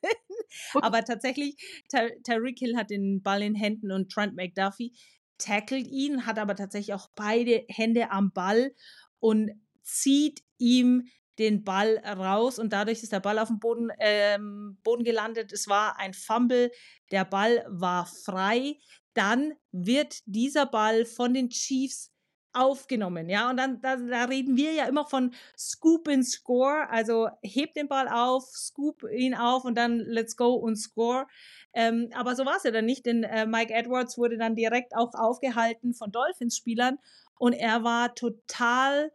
[0.02, 0.82] bin.
[0.82, 1.58] Aber tatsächlich,
[1.90, 4.94] Ty Tyreek Hill hat den Ball in Händen und Trent McDuffie
[5.38, 8.74] tackelt ihn, hat aber tatsächlich auch beide Hände am Ball
[9.20, 9.52] und
[9.84, 11.08] zieht ihm
[11.40, 15.52] den Ball raus und dadurch ist der Ball auf dem Boden, ähm, Boden gelandet.
[15.52, 16.72] Es war ein Fumble,
[17.12, 18.78] der Ball war frei
[19.16, 22.12] dann wird dieser Ball von den Chiefs
[22.54, 27.28] aufgenommen, ja, und dann da, da, reden wir ja immer von Scoop and Score, also
[27.42, 31.28] hebt den Ball auf, scoop ihn auf und dann let's go und score.
[31.74, 34.96] Ähm, aber so war es ja dann nicht, denn äh, Mike Edwards wurde dann direkt
[34.96, 36.98] auch aufgehalten von Dolphins-Spielern
[37.38, 39.12] und er war total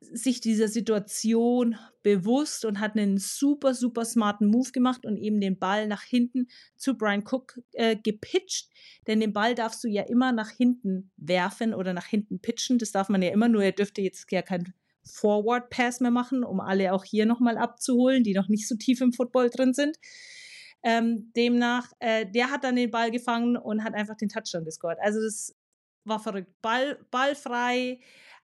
[0.00, 5.58] sich dieser Situation bewusst und hat einen super, super smarten Move gemacht und eben den
[5.58, 8.70] Ball nach hinten zu Brian Cook äh, gepitcht.
[9.06, 12.78] Denn den Ball darfst du ja immer nach hinten werfen oder nach hinten pitchen.
[12.78, 14.72] Das darf man ja immer, nur er dürfte jetzt ja kein
[15.04, 19.00] Forward Pass mehr machen, um alle auch hier nochmal abzuholen, die noch nicht so tief
[19.00, 19.96] im Football drin sind.
[20.82, 24.98] Ähm, demnach, äh, der hat dann den Ball gefangen und hat einfach den Touchdown gescored.
[25.02, 25.54] Also das
[26.04, 26.50] war verrückt.
[26.62, 28.00] Ball, Ball frei,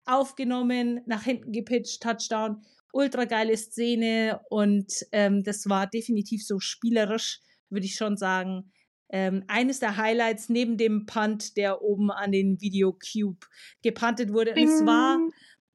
[0.06, 2.62] aufgenommen, nach hinten gepitcht, Touchdown.
[2.92, 8.72] Ultra geile Szene und ähm, das war definitiv so spielerisch, würde ich schon sagen.
[9.10, 13.46] Ähm, eines der Highlights neben dem Punt, der oben an den Video Cube
[13.82, 14.52] gepuntet wurde.
[14.52, 15.18] Und es war,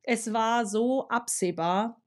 [0.04, 2.02] es war so absehbar,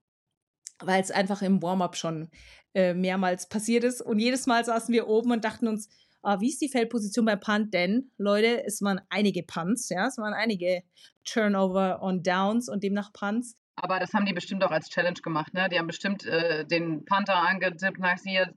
[0.80, 2.28] weil es einfach im Warm-up schon
[2.74, 4.02] äh, mehrmals passiert ist.
[4.02, 5.88] Und jedes Mal saßen wir oben und dachten uns,
[6.24, 7.74] Uh, wie ist die Feldposition bei Punt?
[7.74, 10.82] Denn, Leute, es waren einige Punts, ja, es waren einige
[11.24, 13.56] Turnover on Downs und demnach Punts.
[13.76, 15.68] Aber das haben die bestimmt auch als Challenge gemacht, ne?
[15.68, 18.54] Die haben bestimmt äh, den Panther angetippt, nach hier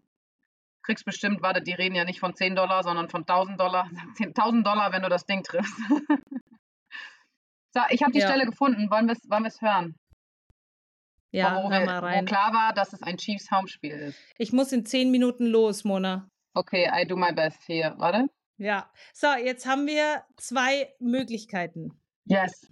[0.86, 3.90] kriegst bestimmt, warte, die reden ja nicht von 10 Dollar, sondern von 1000 Dollar.
[4.18, 5.74] 10.000 Dollar, wenn du das Ding triffst.
[7.74, 8.28] so, ich habe die ja.
[8.28, 8.90] Stelle gefunden.
[8.90, 9.96] Wollen wir es wollen hören?
[11.32, 12.22] Ja, wo, wir, mal rein.
[12.22, 14.20] wo klar war, dass es ein Chiefs Home-Spiel ist.
[14.38, 16.30] Ich muss in 10 Minuten los, Mona.
[16.56, 17.94] Okay, I do my best hier.
[17.98, 18.30] Warte.
[18.58, 18.90] Ja.
[19.14, 21.92] So, jetzt haben wir zwei Möglichkeiten.
[22.26, 22.68] Yes.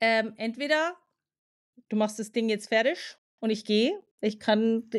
[0.00, 0.96] Ähm, entweder
[1.88, 3.98] du machst das Ding jetzt fertig und ich gehe.
[4.20, 4.90] Ich kann,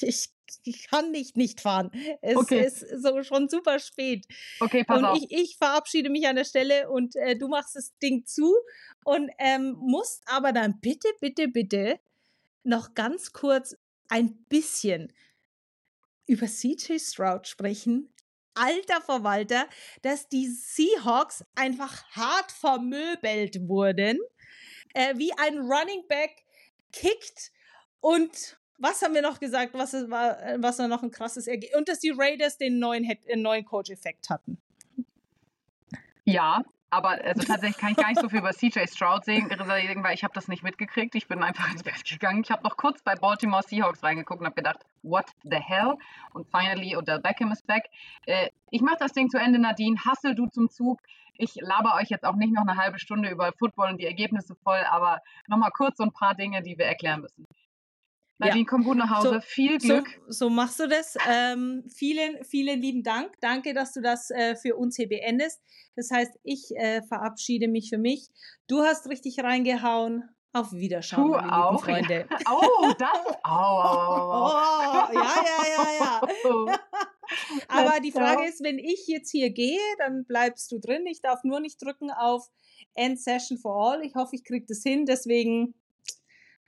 [0.00, 0.28] ich,
[0.62, 1.90] ich kann nicht nicht fahren.
[2.22, 2.64] Es okay.
[2.64, 4.26] ist so schon super spät.
[4.60, 5.18] Okay, pass und auf.
[5.18, 8.54] Ich, ich verabschiede mich an der Stelle und äh, du machst das Ding zu
[9.04, 11.98] und ähm, musst aber dann bitte, bitte, bitte
[12.62, 13.76] noch ganz kurz
[14.08, 15.12] ein bisschen
[16.26, 18.12] über CJ Stroud sprechen.
[18.54, 19.66] Alter Verwalter,
[20.02, 24.18] dass die Seahawks einfach hart vermöbelt wurden,
[24.94, 26.44] äh, wie ein Running Back
[26.92, 27.50] kickt
[28.00, 31.78] und was haben wir noch gesagt, was war, äh, was war noch ein krasses Ergebnis?
[31.78, 34.60] Und dass die Raiders den neuen, den neuen Coach-Effekt hatten.
[36.24, 36.62] Ja,
[36.94, 40.22] Aber also tatsächlich kann ich gar nicht so viel über CJ Stroud sehen, weil ich
[40.22, 41.16] habe das nicht mitgekriegt.
[41.16, 42.42] Ich bin einfach ins Bett gegangen.
[42.44, 45.96] Ich habe noch kurz bei Baltimore Seahawks reingeguckt und habe gedacht, what the hell?
[46.34, 47.90] Und finally, Odell Beckham ist back.
[48.26, 49.96] Äh, ich mache das Ding zu Ende, Nadine.
[50.04, 51.00] Hassel du zum Zug.
[51.36, 54.54] Ich laber euch jetzt auch nicht noch eine halbe Stunde über Football und die Ergebnisse
[54.62, 57.44] voll, aber nochmal kurz so ein paar Dinge, die wir erklären müssen.
[58.38, 58.66] Nadine, ja.
[58.68, 59.34] komm gut nach Hause.
[59.34, 60.08] So, Viel Glück.
[60.26, 61.16] So, so machst du das.
[61.28, 63.32] Ähm, vielen, vielen lieben Dank.
[63.40, 65.60] Danke, dass du das äh, für uns hier beendest.
[65.96, 68.28] Das heißt, ich äh, verabschiede mich für mich.
[68.66, 70.24] Du hast richtig reingehauen.
[70.52, 71.82] Auf Wiederschauen, du auch.
[71.82, 72.28] Freunde.
[72.48, 73.10] Oh, das.
[73.42, 76.78] Au, au, au, oh, ja, ja, ja, ja.
[77.68, 81.06] Aber die Frage ist, wenn ich jetzt hier gehe, dann bleibst du drin.
[81.06, 82.48] Ich darf nur nicht drücken auf
[82.94, 84.04] End Session for All.
[84.04, 85.06] Ich hoffe, ich kriege das hin.
[85.06, 85.74] Deswegen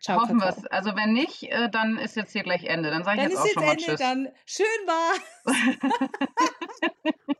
[0.00, 0.66] Ciao, Hoffen wir es.
[0.66, 2.90] Also wenn nicht, äh, dann ist jetzt hier gleich Ende.
[2.90, 3.98] Dann sage ich dann jetzt auch schon Ende, mal Tschüss.
[3.98, 5.14] Dann schön war.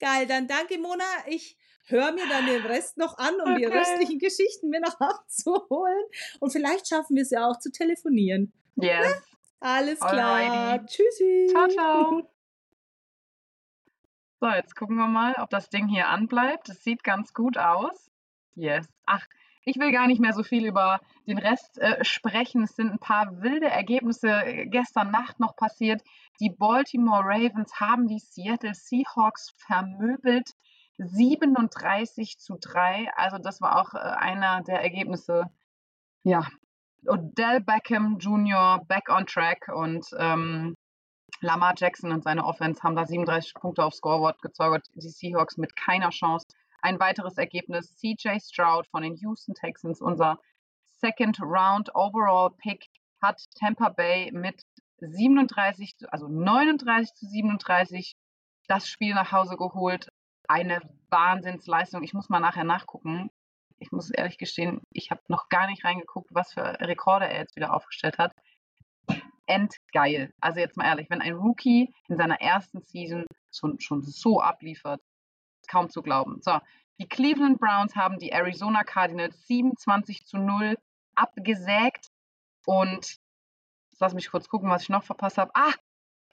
[0.00, 1.04] Geil, dann danke Mona.
[1.26, 1.56] Ich
[1.86, 3.56] höre mir dann den Rest noch an, um okay.
[3.58, 6.04] die restlichen Geschichten mir noch abzuholen.
[6.40, 8.52] Und vielleicht schaffen wir es ja auch zu telefonieren.
[8.76, 9.06] Yes.
[9.06, 9.22] Ja?
[9.60, 10.36] Alles klar.
[10.36, 10.86] Alrighty.
[10.86, 11.48] Tschüssi.
[11.50, 12.30] Ciao, ciao.
[14.40, 16.68] So, jetzt gucken wir mal, ob das Ding hier anbleibt.
[16.68, 18.08] Es sieht ganz gut aus.
[18.54, 18.86] Yes.
[19.04, 19.26] Ach,
[19.64, 22.62] ich will gar nicht mehr so viel über den Rest äh, sprechen.
[22.64, 26.02] Es sind ein paar wilde Ergebnisse äh, gestern Nacht noch passiert.
[26.40, 30.50] Die Baltimore Ravens haben die Seattle Seahawks vermöbelt.
[30.98, 33.10] 37 zu 3.
[33.14, 35.44] Also das war auch äh, einer der Ergebnisse.
[36.24, 36.46] Ja,
[37.06, 38.84] Odell Beckham Jr.
[38.86, 40.74] back on track und ähm,
[41.40, 44.86] Lamar Jackson und seine Offense haben da 37 Punkte aufs Scoreboard gezaubert.
[44.94, 46.46] Die Seahawks mit keiner Chance.
[46.88, 50.38] Ein weiteres Ergebnis, CJ Stroud von den Houston Texans, unser
[50.86, 52.86] Second Round Overall Pick,
[53.20, 54.62] hat Tampa Bay mit
[54.96, 58.14] 37, also 39 zu 37
[58.68, 60.08] das Spiel nach Hause geholt.
[60.48, 60.80] Eine
[61.10, 62.02] Wahnsinnsleistung.
[62.04, 63.28] Ich muss mal nachher nachgucken.
[63.78, 67.54] Ich muss ehrlich gestehen, ich habe noch gar nicht reingeguckt, was für Rekorde er jetzt
[67.54, 68.32] wieder aufgestellt hat.
[69.44, 70.32] Endgeil.
[70.40, 75.02] Also jetzt mal ehrlich, wenn ein Rookie in seiner ersten Season schon, schon so abliefert,
[75.68, 76.40] kaum zu glauben.
[76.40, 76.58] So,
[76.98, 80.76] die Cleveland Browns haben die Arizona Cardinals 27 zu 0
[81.14, 82.08] abgesägt.
[82.66, 83.18] Und
[83.98, 85.50] lass mich kurz gucken, was ich noch verpasst habe.
[85.54, 85.72] Ah,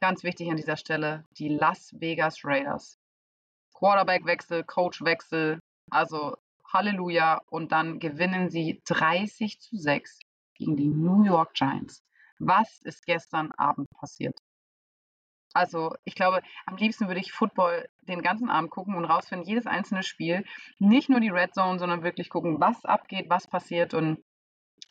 [0.01, 2.97] ganz wichtig an dieser Stelle, die Las Vegas Raiders.
[3.73, 5.59] Quarterback-Wechsel, Coach-Wechsel,
[5.91, 6.38] also
[6.71, 7.41] Halleluja.
[7.47, 10.19] Und dann gewinnen sie 30 zu 6
[10.55, 12.03] gegen die New York Giants.
[12.39, 14.38] Was ist gestern Abend passiert?
[15.55, 19.65] Also ich glaube, am liebsten würde ich Football den ganzen Abend gucken und rausfinden, jedes
[19.65, 20.43] einzelne Spiel.
[20.79, 23.93] Nicht nur die Red Zone, sondern wirklich gucken, was abgeht, was passiert.
[23.93, 24.19] Und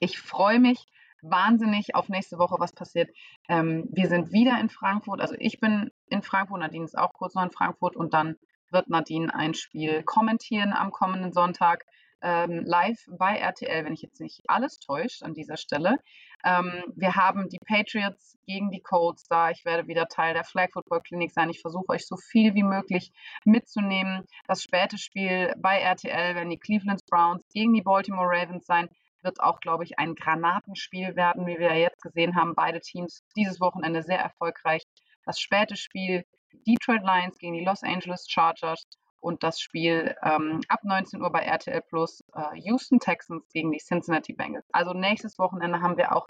[0.01, 0.87] ich freue mich
[1.21, 3.11] wahnsinnig auf nächste Woche, was passiert.
[3.49, 5.21] Ähm, wir sind wieder in Frankfurt.
[5.21, 8.37] Also ich bin in Frankfurt, Nadine ist auch kurz noch in Frankfurt und dann
[8.71, 11.85] wird Nadine ein Spiel kommentieren am kommenden Sonntag
[12.25, 15.99] ähm, live bei RTL, wenn ich jetzt nicht alles täuscht an dieser Stelle.
[16.43, 19.51] Ähm, wir haben die Patriots gegen die Colts da.
[19.51, 21.51] Ich werde wieder Teil der Flag Football Klinik sein.
[21.51, 23.13] Ich versuche euch so viel wie möglich
[23.45, 24.25] mitzunehmen.
[24.49, 28.89] Das späte Spiel bei RTL werden die Cleveland Browns gegen die Baltimore Ravens sein
[29.23, 32.55] wird auch, glaube ich, ein Granatenspiel werden, wie wir ja jetzt gesehen haben.
[32.55, 34.83] Beide Teams dieses Wochenende sehr erfolgreich.
[35.25, 36.25] Das späte Spiel
[36.67, 38.87] Detroit Lions gegen die Los Angeles Chargers
[39.25, 43.79] und das Spiel ähm, ab 19 Uhr bei RTL Plus äh, Houston Texans gegen die
[43.79, 44.69] Cincinnati Bengals.
[44.73, 46.29] Also nächstes Wochenende haben wir auch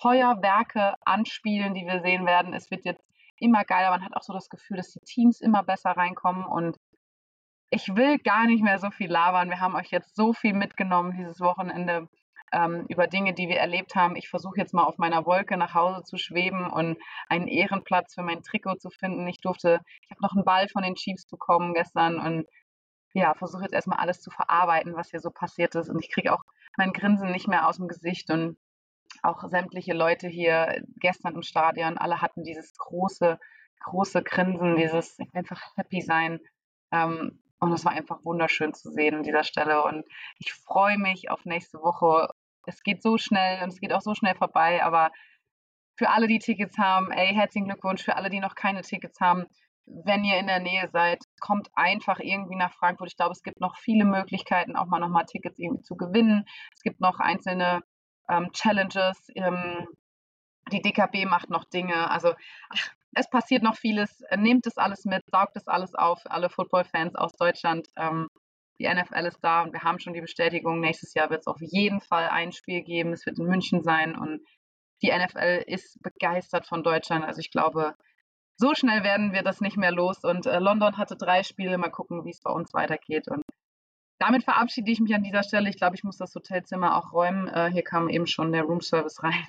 [0.00, 2.52] Feuerwerke an Spielen, die wir sehen werden.
[2.52, 3.02] Es wird jetzt
[3.38, 3.90] immer geiler.
[3.90, 6.76] Man hat auch so das Gefühl, dass die Teams immer besser reinkommen und
[7.70, 9.48] ich will gar nicht mehr so viel labern.
[9.48, 12.08] Wir haben euch jetzt so viel mitgenommen dieses Wochenende
[12.52, 14.16] ähm, über Dinge, die wir erlebt haben.
[14.16, 18.22] Ich versuche jetzt mal auf meiner Wolke nach Hause zu schweben und einen Ehrenplatz für
[18.22, 19.26] mein Trikot zu finden.
[19.26, 22.46] Ich durfte, ich habe noch einen Ball von den Chiefs bekommen gestern und
[23.14, 25.88] ja, versuche jetzt erstmal alles zu verarbeiten, was hier so passiert ist.
[25.88, 26.42] Und ich kriege auch
[26.76, 28.58] mein Grinsen nicht mehr aus dem Gesicht und
[29.22, 33.38] auch sämtliche Leute hier gestern im Stadion, alle hatten dieses große,
[33.80, 36.40] große Grinsen, dieses einfach happy sein.
[36.92, 39.82] Ähm, und es war einfach wunderschön zu sehen an dieser Stelle.
[39.82, 40.04] Und
[40.38, 42.28] ich freue mich auf nächste Woche.
[42.68, 44.84] Es geht so schnell und es geht auch so schnell vorbei.
[44.84, 45.10] Aber
[45.96, 48.02] für alle, die Tickets haben, ey, herzlichen Glückwunsch.
[48.04, 49.46] Für alle, die noch keine Tickets haben,
[49.86, 53.08] wenn ihr in der Nähe seid, kommt einfach irgendwie nach Frankfurt.
[53.08, 56.44] Ich glaube, es gibt noch viele Möglichkeiten, auch mal nochmal Tickets irgendwie zu gewinnen.
[56.74, 57.80] Es gibt noch einzelne
[58.28, 59.18] ähm, Challenges.
[59.34, 59.88] Ähm,
[60.72, 62.10] die DKB macht noch Dinge.
[62.10, 62.34] Also
[62.68, 64.22] ach, es passiert noch vieles.
[64.36, 67.88] Nehmt es alles mit, saugt es alles auf, alle Football-Fans aus Deutschland.
[67.96, 68.28] Ähm,
[68.78, 71.60] die NFL ist da und wir haben schon die Bestätigung, nächstes Jahr wird es auf
[71.60, 73.12] jeden Fall ein Spiel geben.
[73.12, 74.40] Es wird in München sein und
[75.02, 77.24] die NFL ist begeistert von Deutschland.
[77.24, 77.94] Also ich glaube,
[78.56, 80.24] so schnell werden wir das nicht mehr los.
[80.24, 81.78] Und äh, London hatte drei Spiele.
[81.78, 83.28] Mal gucken, wie es bei uns weitergeht.
[83.28, 83.44] Und
[84.18, 85.70] damit verabschiede ich mich an dieser Stelle.
[85.70, 87.46] Ich glaube, ich muss das Hotelzimmer auch räumen.
[87.48, 89.46] Äh, hier kam eben schon der Roomservice rein.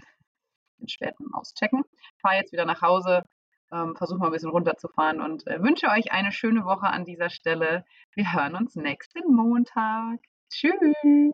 [0.77, 1.83] Bin spät beim Auschecken.
[2.21, 3.23] Fahre jetzt wieder nach Hause
[3.71, 7.29] ähm, versuche mal ein bisschen runterzufahren und äh, wünsche euch eine schöne Woche an dieser
[7.29, 7.85] Stelle.
[8.13, 10.19] Wir hören uns nächsten Montag.
[10.49, 11.33] Tschüss.